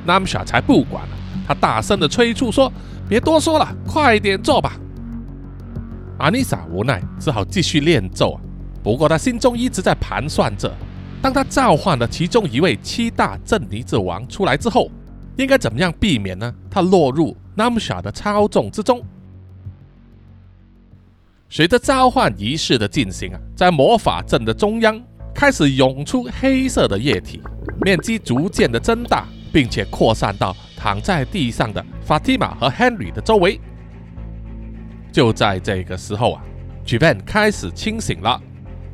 [0.05, 1.17] 南莎才不管了，
[1.49, 2.71] 他大声的催促说
[3.09, 4.75] ：“别多说了，快点做吧。
[6.19, 8.41] 阿妮莎无奈，只好继续练咒啊。
[8.83, 10.73] 不过他心中一直在盘算着，
[11.25, 14.91] 当他召唤了其中一位七大镇尼之王出来之后，
[15.39, 16.55] 应该怎么样避免呢？
[16.71, 19.03] 他落入 Namsha 的操纵之中。
[21.49, 25.03] 随着召唤仪式的进行啊，在魔法阵的中央
[25.35, 27.41] 开始涌出黑色的液体，
[27.81, 33.59] 面积逐渐的增大，并且扩散到躺在地上的 Fatima 和 Henry 的周围。
[35.11, 36.45] 就在这个时候啊
[36.85, 38.39] j v a n 开始清醒了，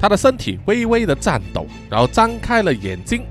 [0.00, 3.22] 他的身体微微的颤抖，然后张开了眼睛。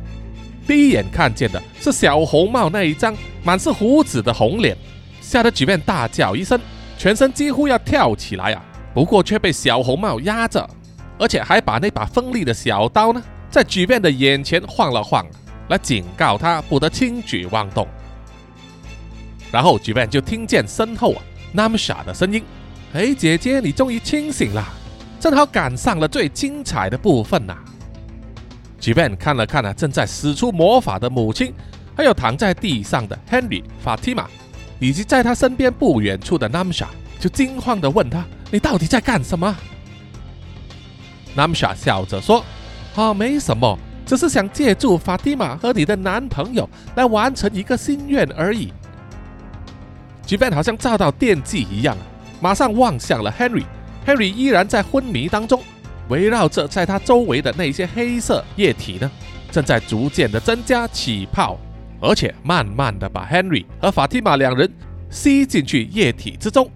[0.67, 4.77] 第一眼看见的是小红帽那一张满是胡子的红脸，
[5.19, 6.59] 吓得 j v a n 大叫一声，
[6.95, 8.63] 全身几乎要跳起来啊！
[8.93, 10.69] 不过却被小红帽压着，
[11.17, 15.25] 而且还把那把锋利的小刀呢，在 j v a n 的眼前晃了晃，
[15.69, 17.87] 来警告他不得轻举妄动。
[19.51, 21.21] 然后 j v a n 就听见身后啊
[21.55, 22.43] Namsha 的声音。
[22.93, 24.67] 哎，姐姐，你终于清醒了，
[25.19, 27.57] 正好赶上了最精彩的部分呐。
[28.79, 31.53] 吉 n 看了看啊，正在使出魔法的母亲，
[31.95, 34.25] 还有躺在地上的 Henry、Fatima，
[34.79, 36.85] 以及在他身边不远处的 Namsha，
[37.19, 39.53] 就惊慌地问他：“你到底在干什么
[41.35, 42.43] ？”Namsha 笑着说
[42.95, 48.73] ：“啊，没什么，只是想借助 Fatima 和你的男朋友来完成一个心愿而已。”
[50.25, 51.97] 吉 n 好像遭到电击一样。
[52.41, 53.65] 马上望向了 Henry
[54.09, 55.61] Henry，Henry 依然在昏迷当中，
[56.07, 59.09] 围绕着在他周围的那些黑色液体呢，
[59.51, 61.59] 正在逐渐的增加起泡，
[62.01, 64.71] 而且慢慢的把 Henry 和法蒂玛两人
[65.09, 66.69] 吸进去液体之中。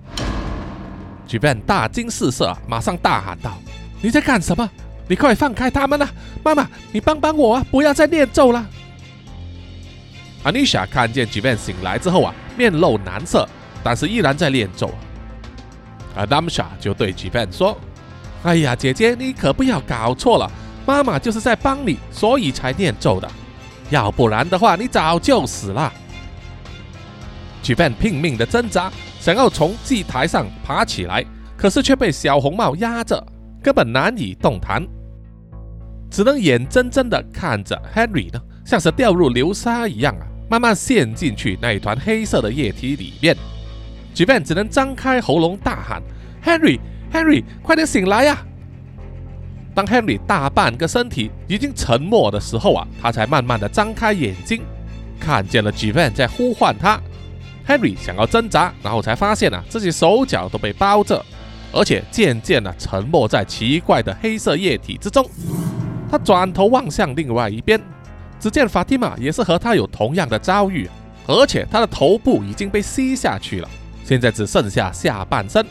[1.26, 3.58] 举 n 大惊失色，马上大喊道
[4.02, 4.69] ：“你在干什么？
[5.08, 6.10] 你快放开他们啊！
[6.43, 7.65] 妈妈，你帮帮我啊！
[7.72, 8.63] 不要再念咒了。”
[10.43, 13.48] 阿妮莎看见举 n 醒来之后啊，面露难色，
[13.84, 14.91] 但是依然在念咒。
[16.15, 17.78] 而 Damsha 就对 j v a n 说
[18.43, 20.52] ：“哎呀，姐姐，你可不要搞错了，
[20.86, 23.30] 妈妈就是在帮你，所以才念咒的。
[23.89, 25.91] 要不然的话，你早就死了。”
[27.63, 33.26] j v a n 拼命的挣扎，想要从祭台上爬起来，可是却被小红帽压着，
[33.62, 34.86] 根本难以动弹，
[36.12, 43.36] 只能眼睁睁的看着 Henry 呢，像是掉入流沙一样啊，慢慢陷进去那一团黑色的液体里面。
[44.13, 46.02] J v a n 只能张开喉咙大喊
[46.43, 48.38] ：“Henry，Henry，快点醒来呀！”
[49.73, 54.62] 当 Henry 大半个身体已经沉默的时候啊，他才慢慢的张开眼睛，
[55.19, 57.02] 看见了 j v a n 在呼唤他。
[57.67, 61.26] Henry 想要挣扎，然后才发现啊，自己手脚都被包着，
[61.71, 65.28] 而且渐渐的沉没在奇怪的黑色液体之中。
[66.12, 67.82] 他转头望向另外一边，
[68.39, 70.88] 只见 Fatima 也是和他有同样的遭遇，
[71.26, 73.69] 而且他的头部已经被吸下去了。
[74.04, 75.66] 现在只剩下下半身。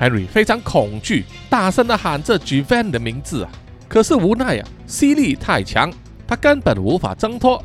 [0.00, 3.50] Henry 非常恐惧，大声的喊着 j v a n 的名字啊，
[3.88, 5.92] 可是无奈啊，吸力太强，
[6.26, 7.62] 他根本无法挣脱。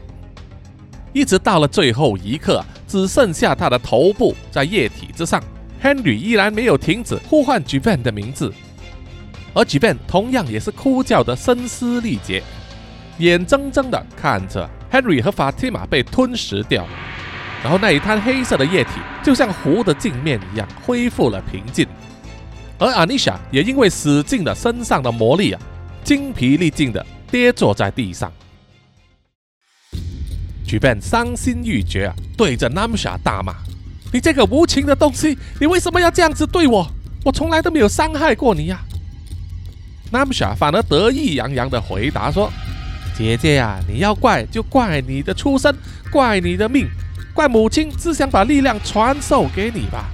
[1.13, 5.41] 一直到了最后一刻，只剩下他的头部在液体之上
[5.81, 8.53] ，Henry 依然没有停止呼唤 j v a n 的名字，
[9.55, 12.43] 而 j v a n 同样也是哭叫的声嘶力竭，
[13.17, 16.85] 眼睁睁的看着 Henry 和 Fatima 被吞噬掉。
[17.67, 21.85] 然后那一滩黑色的液体就像湖的镜面一样恢复了平静，
[22.79, 25.59] 而阿妮莎也因为使劲的身上的魔力啊，
[26.01, 28.31] 精疲力尽的跌坐在地上。
[30.65, 33.53] 举 n 伤心欲绝啊，对着 Namsha 大骂
[34.13, 36.89] ：“你这个无情的东西，你为什么要这样子对我？
[37.25, 38.79] 我从来都没有伤害过你呀
[40.09, 42.49] ！”Namsha 反而得意洋洋的回答说
[43.13, 45.75] ：“姐姐呀，你要怪就怪你的出身，
[46.09, 46.87] 怪你的命。”
[47.37, 50.09] 怪母亲只想把力量传授给你吧。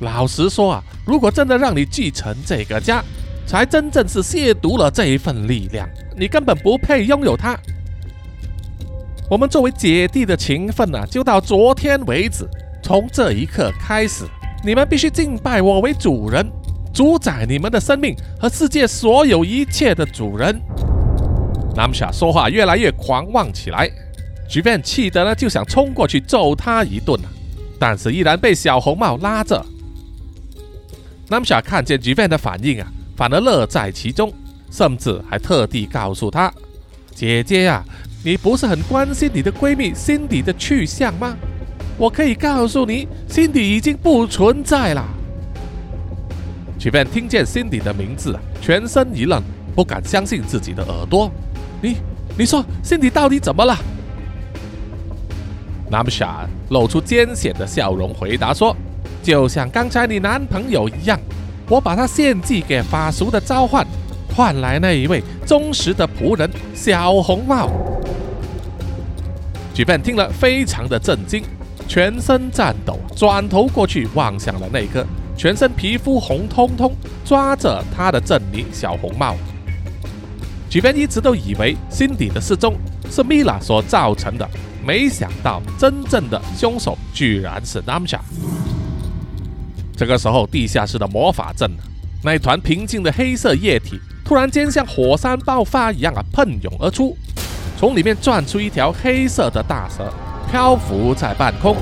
[0.00, 3.04] 老实说啊，如果真的让你继承这个家，
[3.46, 5.86] 才真正是亵渎了这一份力量。
[6.16, 7.54] 你根本不配拥有它。
[9.28, 12.48] 我们作为姐弟的情分呢，就到昨天为止。
[12.82, 14.24] 从这一刻开始，
[14.64, 16.50] 你们必须敬拜我为主人，
[16.90, 20.58] 主宰你们的生命和世界所有一切的主人。
[21.76, 23.90] 南夏说话越来越狂妄起来。
[24.48, 27.28] J v a n 气得呢，就想冲过去揍他一顿啊
[27.78, 29.64] 但是依然被小红帽拉着。
[31.28, 32.86] Namsha 看见 j v a n 的反应啊，
[33.16, 34.32] 反而乐在其中，
[34.70, 36.52] 甚至还特地告诉他
[37.14, 37.82] ：“姐姐呀，
[38.22, 41.36] 你不是很关心你的闺蜜 Cindy 的去向吗？
[41.96, 45.04] 我可以告诉你，Cindy 已经不存在了。
[46.78, 49.42] j v a n 听见 Cindy 的名字啊，全身一愣，
[49.74, 51.30] 不敢相信自己的耳朵。
[51.80, 51.96] 你，
[52.38, 53.76] 你说 Cindy 到底怎么了？
[55.94, 58.76] Namsha 露出艰险的笑容，回答说
[59.22, 61.16] ：“就像刚才你男朋友一样，
[61.68, 63.86] 我把他献祭给法术的召唤，
[64.34, 67.70] 换来那一位忠实的仆人小红帽。”
[69.72, 71.44] g b 听了非常的震惊，
[71.86, 76.92] 全身颤抖，转头过去望向了那个全身皮肤红彤彤、
[77.24, 79.36] 抓着他的珍妮小红帽。
[80.68, 82.74] g b 一直都以为辛迪的失踪
[83.08, 84.48] 是米拉所造成的，
[84.86, 88.18] 没想到真正的凶手居然是 Namsha。
[89.96, 91.70] 这个时候，地下室的魔法阵，
[92.22, 97.16] 那团平静的黑色液体，突然间像火山爆发一样啊，喷涌而出。
[97.78, 100.12] 从里面钻出一条黑色的大蛇，
[100.50, 101.76] 漂浮在半空。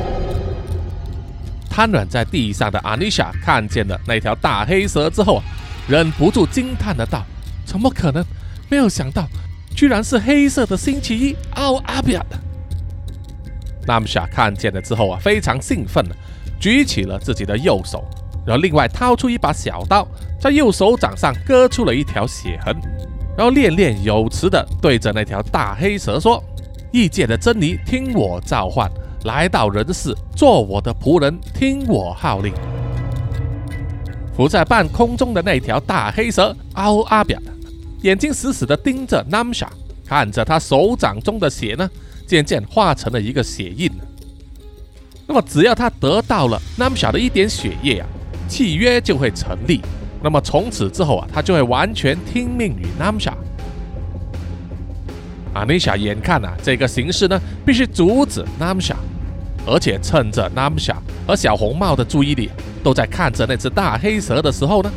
[1.70, 5.42] 瘫软在地上的阿妮莎看见了那条大黑蛇之后啊，
[5.88, 7.24] 忍不住惊叹的道
[7.64, 8.22] ：“怎么可能？
[8.68, 9.26] 没有想到，
[9.74, 12.22] 居然是黑色的星期一奥阿比亚
[13.82, 16.16] 的。”纳姆莎看见了之后啊，非常兴奋的
[16.58, 18.02] 举起了自己的右手，
[18.46, 20.06] 然后另外掏出一把小刀，
[20.40, 22.74] 在右手掌上割出了一条血痕。
[23.36, 26.42] 然后念念有词的对着那条大黑蛇说
[26.92, 28.90] ：“异界的珍妮，听我召唤，
[29.24, 32.52] 来到人世做我的仆人，听我号令。”
[34.36, 37.40] 浮在半空中的那条大黑蛇奥阿表，
[38.02, 39.66] 眼睛死死的盯着 Namsha，
[40.06, 41.90] 看着他手掌中的血呢，
[42.26, 43.90] 渐渐化成了一个血印。
[45.26, 48.06] 那么只要他得到了 Namsa 的一点血液啊，
[48.48, 49.80] 契约就会成立。
[50.22, 53.32] 那么从此之后啊，他就会完全听命于 Namsha。
[55.54, 58.94] 阿妮莎眼看啊，这个形势呢，必须阻止 Namsha，
[59.66, 60.96] 而且趁着 Namsha
[61.26, 62.50] 和小红帽的注意力
[62.82, 64.90] 都在看着那只大黑蛇的时候呢，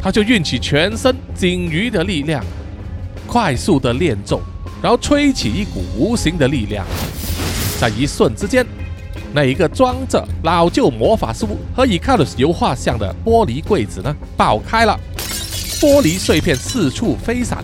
[0.00, 2.44] 他就运起全身鲸鱼的力量，
[3.26, 4.40] 快速的练咒，
[4.82, 6.86] 然后吹起一股无形的力量，
[7.78, 8.66] 在一瞬之间。
[9.32, 14.98] 那一个装着老旧魔法书和伊卡鲁斯油画像的玻璃柜子呢，爆开了，
[15.80, 17.62] 玻璃碎片四处飞散，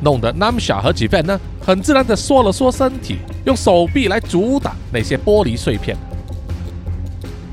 [0.00, 5.94] 弄得 Namsha 和 Jivan 呢，很自然的缩了缩身体，用手臂来阻挡那些玻璃碎片。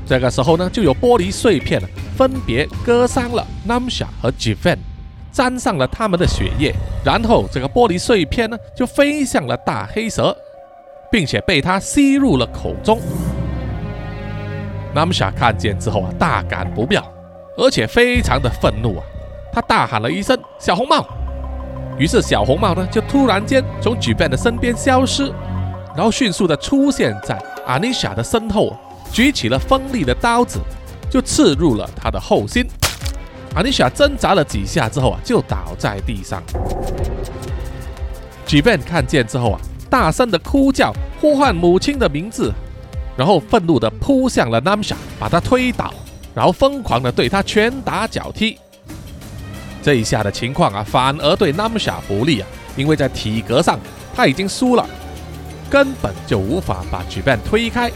[0.06, 1.82] 这个时候呢，就有玻璃碎片
[2.16, 4.78] 分别割伤了 Namsha 和 Jivan，
[5.36, 6.74] 沾上了他们的血液，
[7.04, 10.34] 然后这个玻璃碎片呢，就飞向了大黑蛇。
[11.08, 12.98] 并且被它吸入了口中。
[14.92, 17.02] 南莎看见之后啊，大感不妙，
[17.56, 19.04] 而且非常的愤怒啊，
[19.52, 21.06] 他大喊了一声“小红帽”，
[21.96, 25.32] 于是小红帽呢就突然间从举办的身边消失，
[25.94, 28.76] 然后迅速的出现在阿妮莎的身后，
[29.12, 30.58] 举起了锋利的刀子，
[31.08, 32.66] 就刺入了他的后心。
[33.56, 36.40] 阿妮莎挣扎了几下之后啊，就倒在地上。
[38.46, 39.60] 举办看见之后啊。
[39.88, 42.52] 大声的哭叫，呼唤母亲的名字，
[43.16, 45.94] 然后愤怒的扑向了 Namsha，把他推倒，
[46.34, 48.58] 然后疯狂的对他拳打脚踢。
[49.80, 53.78] 这一下的情况啊，反而对 Namsha 不利啊，因为在体格上
[54.14, 54.84] 他已经输了，
[55.70, 57.90] 根本就无法把 j b a n 推开。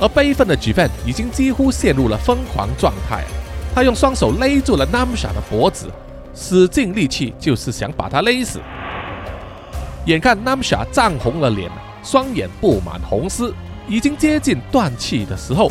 [0.00, 3.24] 而悲愤的 j b a n 已经几乎陷入了疯狂状态，
[3.78, 5.86] 他用双手勒住了 Namsha 的脖子，
[6.34, 8.60] 使尽力气就是想把他勒死。
[10.06, 11.70] 眼看 Namsha 涨红了脸，
[12.02, 13.54] 双眼布满红丝，
[13.86, 15.70] 已经接近断气的时候，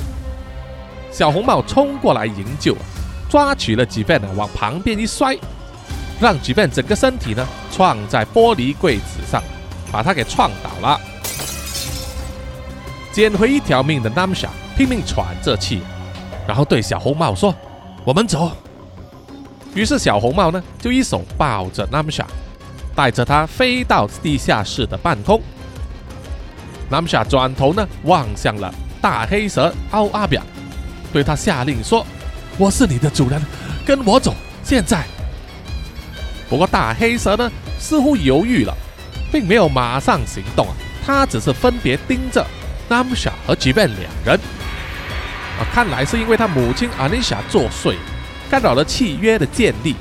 [1.12, 2.78] 小红帽冲过来营救，
[3.30, 5.38] 抓取了 j v a n 往旁边一摔，
[6.22, 7.46] 让 j v a n 整个身体呢
[7.76, 9.44] 撞在玻璃柜子上，
[9.92, 10.98] 把他给撞倒了。
[13.12, 14.48] 捡回一条命的 Namsha
[14.78, 15.82] 拼命喘着气，
[16.48, 17.54] 然后对小红帽说
[18.08, 18.50] ：“我们走。”
[19.76, 22.24] 于是小红帽呢就一手抱着 Namsha。
[22.96, 25.40] 带着他飞到地下室的半空，
[26.90, 30.42] 南夏转头呢望向了大黑蛇奥阿表，
[31.14, 32.04] 对他下令说
[32.58, 33.40] ：“我是你的主人，
[33.86, 34.34] 跟我走。”
[34.66, 35.06] 现在，
[36.50, 38.76] 不过大黑蛇呢似乎犹豫了，
[39.32, 40.74] 并没有马上行动啊，
[41.06, 42.44] 他只是分别盯着
[42.90, 44.40] 南夏和吉本两人。
[45.60, 47.96] 啊，看来是因为他母亲阿妮莎作祟，
[48.50, 49.96] 干扰了契约的建立。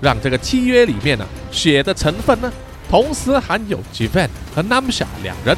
[0.00, 2.52] 让这个契约里面呢，血的成分呢，
[2.90, 5.56] 同时含有 Jivan 和 Namsha 两人，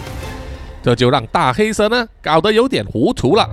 [0.81, 3.49] 这就让大黑蛇呢搞得有点糊涂了。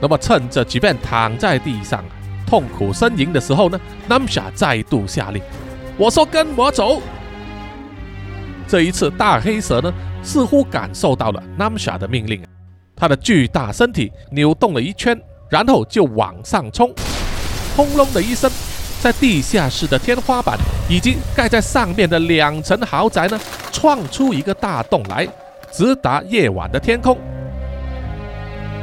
[0.00, 2.04] 那么趁着 Jivan 躺在地上
[2.46, 5.40] 痛苦呻吟的时候呢，Namsha 再度下令
[5.96, 7.00] ：“我说跟我走。”
[8.66, 9.92] 这一次大黑蛇呢
[10.22, 12.44] 似乎感受到了 Namsha 的命令，
[12.98, 15.18] 它的巨大身体扭动了一圈，
[15.48, 16.92] 然后就往上冲。
[17.76, 18.50] 轰隆的一声，
[19.00, 20.58] 在地下室的天花板
[20.90, 23.38] 以及盖在上面的两层豪宅呢，
[23.70, 25.28] 创出一个大洞来，
[25.70, 27.16] 直达夜晚的天空。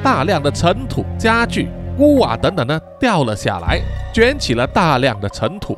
[0.02, 3.82] 大量的尘土、家具、屋瓦等等呢掉了下来，
[4.14, 5.78] 卷起了大量的尘土，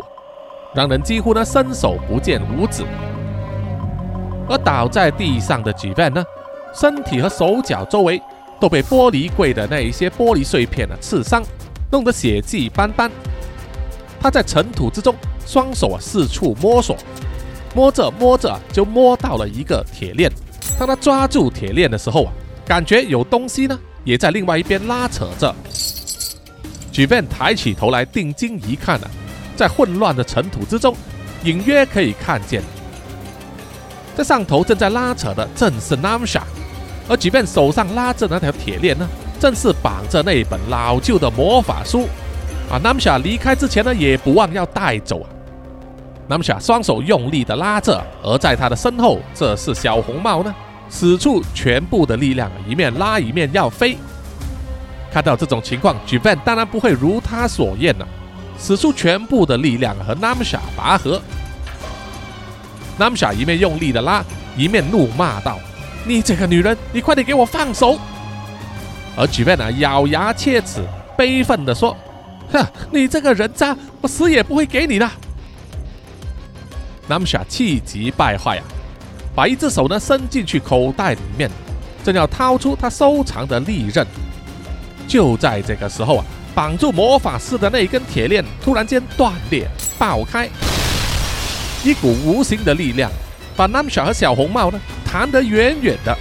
[0.76, 2.84] 让人几乎呢伸手不见五指。
[4.50, 6.24] 而倒在地上的吉 van 呢，
[6.80, 8.22] 身体和手脚周围
[8.60, 11.44] 都被玻璃柜的那一些玻璃碎片呢刺伤，
[11.92, 13.10] 弄得血迹斑斑。
[14.20, 15.16] 他在尘土之中，
[15.46, 16.96] 双手啊四处摸索，
[17.74, 20.32] 摸着摸着就摸到了一个铁链。
[20.78, 22.32] 当他抓住铁链的时候啊，
[22.66, 25.54] 感觉有东西呢也在另外一边拉扯着。
[26.92, 29.10] 举便抬起头来，定睛一看啊，
[29.56, 30.96] 在混乱的尘土之中，
[31.44, 32.62] 隐约可以看见。
[34.16, 36.42] 在上头正在拉扯的正是 Namsha，
[37.10, 39.08] 而即便手上拉着那条铁链呢，
[39.40, 42.08] 正是绑着那一本老旧的魔法书。
[42.70, 45.30] 啊，Namsha 离开之前呢，也不忘要带走啊。
[46.30, 50.54] Namsha 双手用力的拉着，而在他的身后，这是小红帽呢，
[50.90, 53.98] 使出全部的力量，一面拉一面要飞。
[55.10, 58.06] 看到这种情况 j v a n 当然不会如他所愿了，
[58.60, 61.22] 使出全部的力量和 Namsha 拔河。
[63.00, 64.22] Namsha 一面用力的拉，
[64.58, 65.58] 一面怒骂道
[66.08, 68.00] ：“你这个女人，你快点给我放手！”
[69.18, 70.82] 而 j v a n 啊咬牙切齿，
[71.18, 71.96] 悲愤的说
[72.54, 75.10] ：“哼，你这个人渣，我死也不会给你的。
[77.10, 78.64] ”Namsha 气急败坏啊，
[79.34, 81.50] 把一只手呢伸进去口袋里面，
[82.04, 84.06] 正要掏出他收藏的利刃。
[85.08, 90.50] 就在这个时候啊，绑住魔法师的那根铁链突然间断裂爆开。
[91.84, 93.10] 一股无形的力量
[93.56, 96.16] 把 Namsha 和小红帽呢弹得远远的，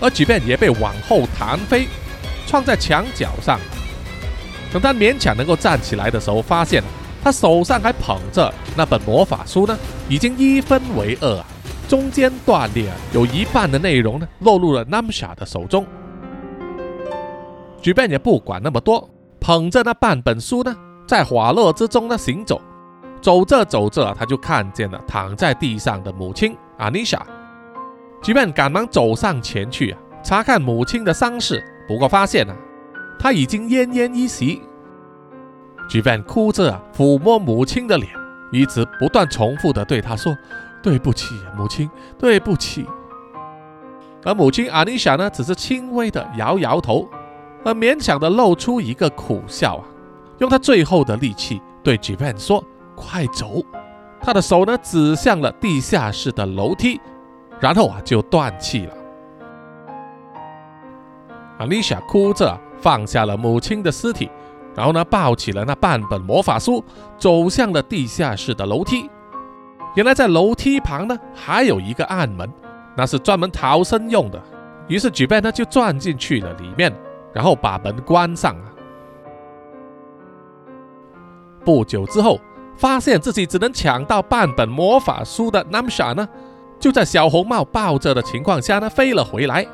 [0.00, 1.86] 而即便也被往后弹飞，
[2.46, 3.58] 撞在墙角上。
[4.72, 6.82] 等他勉强能够站起来的时候，发现
[7.22, 11.46] 他手上还捧着那本魔法书呢，已经一分为二啊，
[11.88, 15.86] 中间断裂，有一半的内容呢落入了 Namsha 的手中。
[17.80, 19.08] 即便也不管那么多，
[19.40, 20.76] 捧着那半本书呢，
[21.06, 22.60] 在滑落之中呢行走。
[23.20, 27.26] 走着走着，他就看见了躺在地上的母亲阿妮莎。
[28.22, 32.54] 吉曼赶忙走上前去啊，查看母亲的伤势，不过发现啊，
[33.18, 34.62] 她已经奄奄一息。
[35.88, 38.10] 吉曼哭着啊，抚摸母亲的脸，
[38.52, 40.36] 一直不断重复的对她说
[40.82, 42.86] ：“对不起，母亲，对不起。”
[44.24, 47.08] 而母亲阿妮莎呢，只是轻微的摇摇头，
[47.64, 49.84] 而勉强的露出一个苦笑啊，
[50.38, 52.62] 用她最后的力气对吉曼说。
[53.00, 53.62] 快走！
[54.20, 57.00] 他的手呢指向了地下室的楼梯，
[57.60, 58.94] 然后啊就断气了。
[61.58, 64.30] 阿丽莎哭着放下了母亲的尸体，
[64.74, 66.84] 然后呢抱起了那半本魔法书，
[67.18, 69.10] 走向了地下室的楼梯。
[69.96, 72.48] 原来在楼梯旁呢还有一个暗门，
[72.96, 74.40] 那是专门逃生用的。
[74.86, 76.92] 于是举贝呢就钻进去了里面，
[77.32, 78.64] 然后把门关上了。
[81.64, 82.40] 不久之后。
[82.76, 86.28] 发现自己只能抢到半本魔法书的 Namsha 呢，
[86.80, 89.66] 就在小红帽抱着的情况下呢，飞了回来，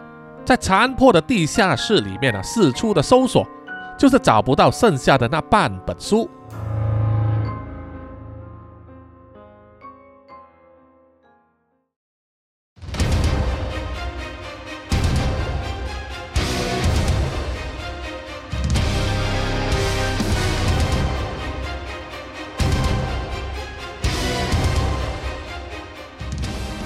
[0.44, 3.46] 在残破的地下室里面呢，四处的搜索，
[3.98, 6.28] 就是找不到剩下的那半本书。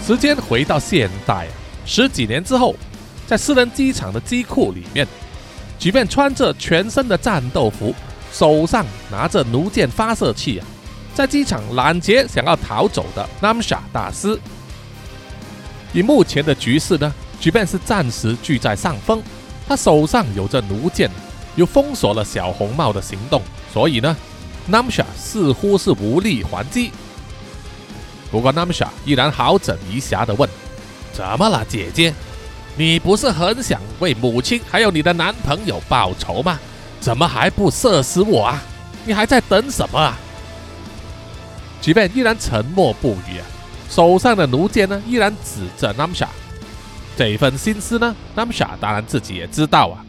[0.08, 1.46] 时间回到现代，
[1.84, 2.74] 十几年之后，
[3.26, 5.06] 在私人机场的机库里面，
[5.78, 7.94] 即便穿着全身的战斗服，
[8.32, 10.66] 手上拿着弩箭发射器啊，
[11.12, 14.40] 在机场拦截想要逃走的 Namsha 大师。
[15.92, 19.22] 以目前的局势呢，即便是暂时居在上风，
[19.68, 21.10] 他手上有着弩箭，
[21.54, 23.42] 又封锁了小红帽的行动，
[23.74, 24.16] 所以呢
[24.72, 26.92] ，Namsha 似乎是无力还击。
[28.30, 30.48] 不过，Namsha 依然好整以暇地问
[31.12, 32.12] ：“怎么了，姐姐？
[32.76, 36.58] 你不是很想为母亲还有你的男朋友报仇吗？
[37.00, 38.62] 怎么还不射死我啊？
[39.04, 40.18] 你还在等什么啊？”
[41.80, 43.40] 即便依然沉默不语，
[43.88, 46.26] 手上的弩箭呢，依然指着 Namsha。
[47.16, 50.04] 这份心思呢，Namsha 当然自己也知道啊，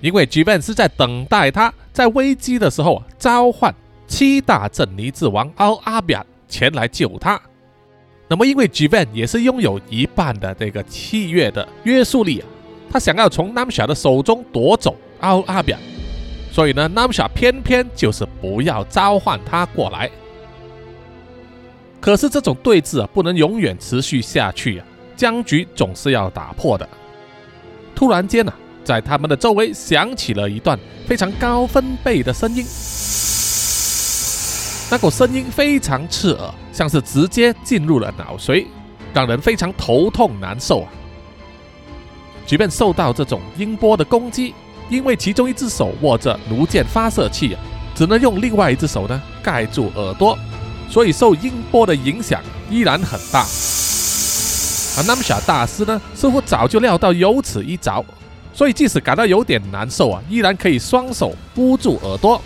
[0.00, 3.74] 因为即便是在等待他在危机的时候召唤
[4.06, 6.24] 七大镇尼之王奥阿比亚。
[6.48, 7.40] 前来救他。
[8.28, 12.46] 那么，因为 j v a n 也是拥有一半的这个契约的约束力啊，
[12.90, 15.78] 他想要从 Namsha 的手中夺走奥阿比亚，
[16.50, 20.10] 所以呢，Namsha 偏偏就是不要召唤他过来。
[22.00, 24.86] 可是这种对峙啊，不能永远持续下去啊。
[25.16, 26.88] 僵局总是要打破的。
[27.94, 28.52] 突然间呢，
[28.84, 32.62] 在他们的周围响起了一段非常高分贝的声音，
[34.88, 38.66] 那股声音非常刺耳，像是直接进入了脑髓，
[39.12, 40.88] 让人非常头痛难受啊！
[42.46, 44.54] 即便受到这种音波的攻击，
[44.88, 47.56] 因为其中一只手握着弩箭发射器，
[47.96, 50.38] 只能用另外一只手呢盖住耳朵，
[50.88, 53.40] 所以受音波的影响依然很大。
[53.40, 58.04] 而南夏大师呢，似乎早就料到有此一着，
[58.54, 62.40] 所以即使感到有点难受啊，依然可以双手捂住耳朵，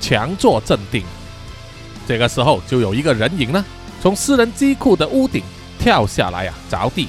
[0.00, 1.02] 强作镇定。
[2.10, 3.64] 这个时候，就有一个人影呢，
[4.02, 5.44] 从私人机库的屋顶
[5.78, 7.06] 跳下来啊，着地。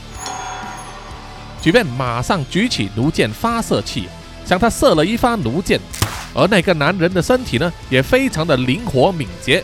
[1.60, 4.08] 举便马上举起弩箭发射器，
[4.46, 5.80] 向他射了一发弩箭。
[6.36, 9.64] 而那个男人的身体呢，也非常的灵活敏捷，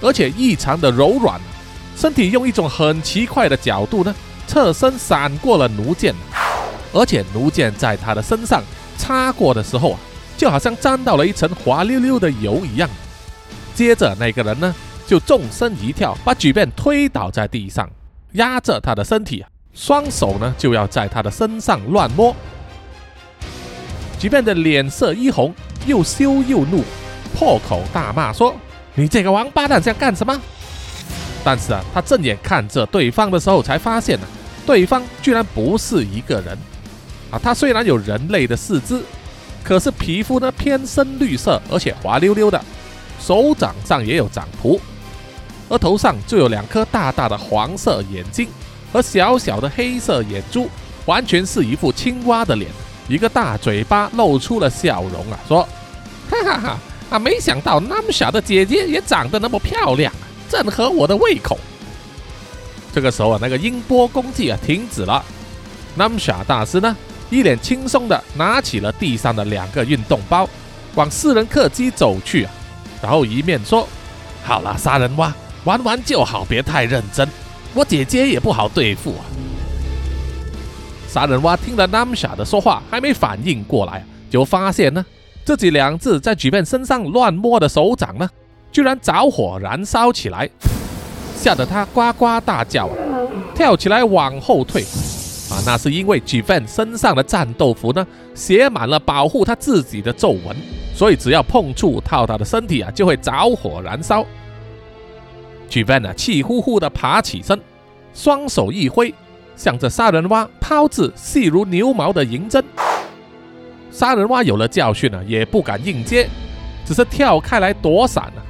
[0.00, 1.40] 而且异常的柔软，
[1.96, 4.14] 身体用一种很奇怪的角度呢，
[4.46, 6.14] 侧身闪过了弩箭。
[6.92, 8.62] 而且弩箭在他的身上
[8.96, 9.98] 擦过的时候啊，
[10.36, 12.88] 就好像沾到了一层滑溜溜的油一样。
[13.76, 14.74] 接着那个人呢，
[15.06, 17.88] 就纵身一跳，把举便推倒在地上，
[18.32, 19.44] 压着他的身体。
[19.74, 22.34] 双手呢就要在他的身上乱摸，
[24.18, 25.54] 举便的脸色一红，
[25.86, 26.82] 又羞又怒，
[27.34, 28.56] 破口大骂说
[28.96, 30.40] ：“你这个王八蛋想干什么？”
[31.44, 34.26] 但是啊，他正眼看着对方的时候，才发现呢，
[34.64, 36.56] 对方居然不是一个人
[37.30, 37.38] 啊！
[37.38, 39.02] 他虽然有人类的四肢，
[39.62, 42.58] 可是皮肤呢偏深绿色，而且滑溜溜的，
[43.26, 44.78] 手掌上也有掌蹼，
[45.68, 48.46] 而头上就有两颗大大的黄色眼睛。
[48.92, 50.70] 和小小的黑色眼珠，
[51.06, 52.70] 完全是一副青蛙的脸，
[53.08, 55.68] 一个大嘴巴露出了笑容啊，说
[56.30, 56.78] ：“哈哈哈
[57.10, 60.10] 啊，没想到那么小的姐姐也长得那么漂亮，
[60.48, 61.58] 正合我的胃口。”
[62.94, 65.22] 这个时候啊，那个音波攻击啊停止了，
[65.96, 66.96] 那么小大师呢，
[67.28, 70.48] 一脸轻松的拿起了地上的两个运动包，
[70.94, 72.52] 往私人客机走去啊，
[73.06, 73.86] 然后一面说
[74.42, 75.32] ：“好了，杀人蛙，
[75.62, 77.28] 玩玩就好，别太认真。”
[77.72, 79.22] 我姐姐也不好对付啊！
[81.06, 85.06] 杀人蛙听了 Namsha 的说话，还没反应过来，就发现呢，
[85.44, 88.28] 自己两只在举便身上乱摸的手掌呢，
[88.72, 90.50] 居然着火燃烧起来，
[91.36, 92.90] 吓得他呱呱大叫，
[93.54, 94.84] 跳起来往后退。
[95.48, 100.56] 啊，那是因为举便身上的战斗服呢，写满了保护他自己的皱纹，
[100.94, 104.26] 所以只要碰触到他的身体啊，就会着火燃烧。
[105.68, 107.60] 举便呢，气呼呼地爬起身，
[108.12, 109.14] 双手一挥，
[109.54, 112.64] 向着杀人蛙抛掷细如牛毛的银针。
[113.92, 116.28] 杀人蛙有了教训呢，也不敢硬接，
[116.84, 118.44] 只是跳开来躲闪了，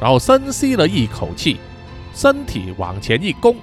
[0.00, 1.58] 然后深吸了一口气，
[2.14, 3.54] 身体往前一弓，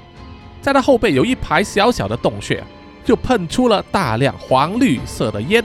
[0.61, 2.63] 在他后背有一排小小的洞穴，
[3.05, 5.63] 就喷出了大量黄绿色的烟。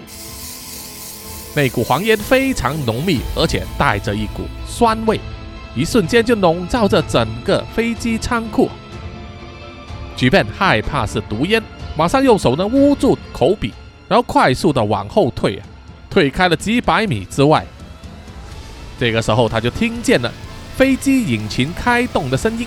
[1.56, 5.18] 那股黄烟非常浓密，而且带着一股酸味。
[5.74, 8.68] 一瞬间就笼罩着整个飞机仓库。
[10.16, 11.62] 举便害怕是毒烟，
[11.96, 13.72] 马上用手呢捂住口鼻，
[14.08, 15.66] 然后快速的往后退啊，
[16.10, 17.64] 退开了几百米之外。
[18.98, 20.30] 这个时候他就听见了
[20.76, 22.66] 飞机引擎开动的声音。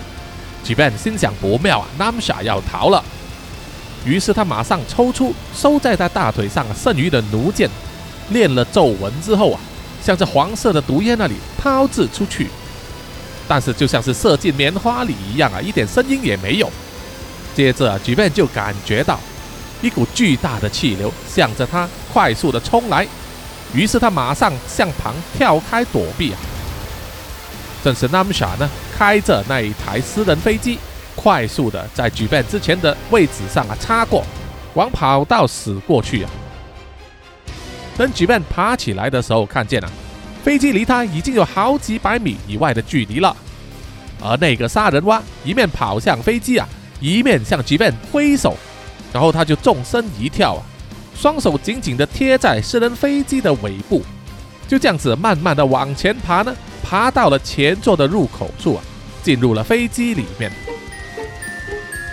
[0.64, 3.04] 举便心想不妙啊，Namsha 要逃了。
[4.04, 7.68] 于是他马上抽出收在他大腿上剩余的弩箭，
[8.30, 9.60] 练了皱纹之后啊，
[10.02, 12.48] 向着黄色的毒烟那里抛掷出去。
[13.46, 16.70] 但是就像是射进棉花里一样啊，一点声音也没有。
[17.54, 19.20] 接着啊，举便就感觉到
[19.82, 23.06] 一股巨大的气流向着他快速的冲来，
[23.74, 26.38] 于是他马上向旁跳开躲避啊。
[27.84, 30.78] 正是 Namsha 呢，开着那一台私人飞机，
[31.24, 34.22] 快速的在举办之前的位置上啊擦过，
[34.74, 36.30] 往跑道驶过去啊。
[37.96, 39.90] 等举办爬起来的时候，看见了。
[40.42, 43.34] 飞机离他已经有好几百米以外的距离了，
[44.22, 46.68] 而那个杀人蛙一面跑向飞机啊，
[47.00, 48.54] 一面向举办挥手，
[49.10, 50.62] 然后他就纵身一跳啊，
[51.16, 54.02] 双手紧紧的贴在私人飞机的尾部，
[54.68, 58.84] 就这样子慢慢的往前爬呢，爬到了前座的入口处啊，
[59.22, 60.52] 进入了飞机里面。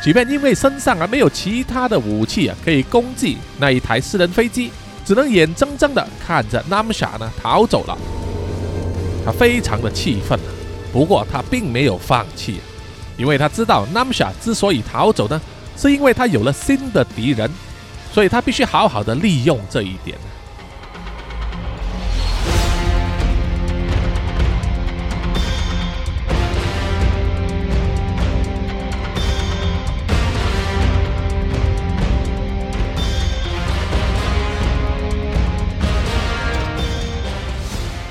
[0.02, 4.72] 即便因为身上啊没有其他的武器啊可以攻击那一台私人飞机，
[5.06, 7.96] 只能眼睁睁的看着 Namsha 呢逃走了。
[9.24, 10.50] 他非常的气愤啊，
[10.92, 12.60] 不过他并没有放弃，
[13.16, 15.40] 因为他知道 Namsha 之所以逃走呢，
[15.78, 17.48] 是因为他有了新的敌人，
[18.12, 20.18] 所以他必须好好的利用这一点。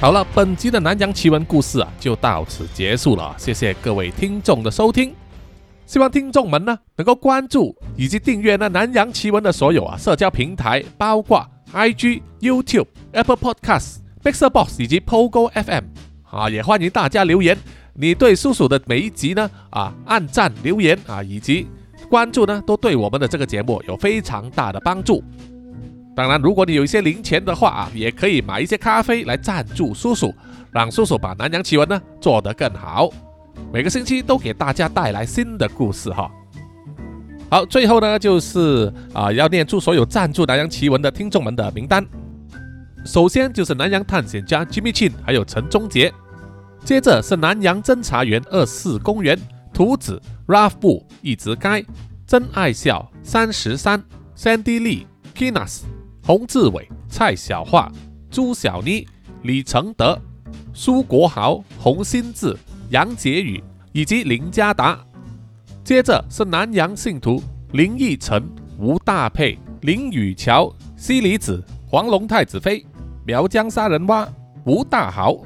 [0.01, 3.35] 好了，本集的南洋奇闻故事啊，就到此结束了。
[3.37, 5.15] 谢谢各位听众的收听，
[5.85, 15.85] 希望听众们呢能够关注以及订阅呢南洋奇闻的所有啊社交平台，包括 IG、YouTube、Apple Podcasts、Mixer Box 以及 Pogo FM
[16.31, 17.59] 啊，也欢迎大家留言，
[17.93, 21.69] 你对叔叔的每一集呢啊按赞留言啊以及
[22.09, 25.23] 关注呢，都对我们的这个节目有非常大的帮助。
[26.15, 30.35] 当然，如果你有一些零钱的话啊，也可以买一些咖啡来赞助叔叔，
[30.71, 33.09] 让叔叔把南洋奇闻呢做得更好。
[33.73, 36.31] 每个星期都给大家带来新的故事哈。
[37.49, 42.05] 好，最后呢就是啊要念出所有赞助南洋奇闻的听众们的名单。
[43.07, 46.13] 首先就是南洋探险家 Jimmy Chin，还有陈忠杰。
[46.85, 49.39] 接着是南洋侦查员二四公园
[49.73, 51.85] 图子 Ralph 布一直该
[52.27, 54.03] 真爱笑三十三
[54.37, 55.83] Sandy Lee Kinas。
[56.31, 57.91] 洪志伟、蔡小桦、
[58.31, 59.05] 朱小妮、
[59.43, 60.17] 李承德、
[60.73, 62.57] 苏国豪、洪新志、
[62.91, 63.61] 杨杰宇
[63.91, 64.97] 以及林家达。
[65.83, 72.87] 接着是南洋信徒林义成、吴大佩、林宇桥、西里子、黄龙太子妃、
[73.27, 74.25] 苗疆杀人蛙、
[74.65, 75.37] 吴大豪、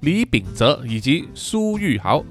[0.00, 2.22] 李秉哲以及苏玉豪。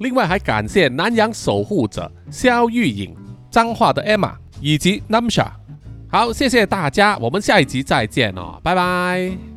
[0.00, 3.16] 另外还感谢南洋守护者肖玉颖、
[3.50, 5.65] 彰化的 Emma 以及 Namsa。
[6.08, 9.55] 好，谢谢大家，我们下一集再见哦，拜拜。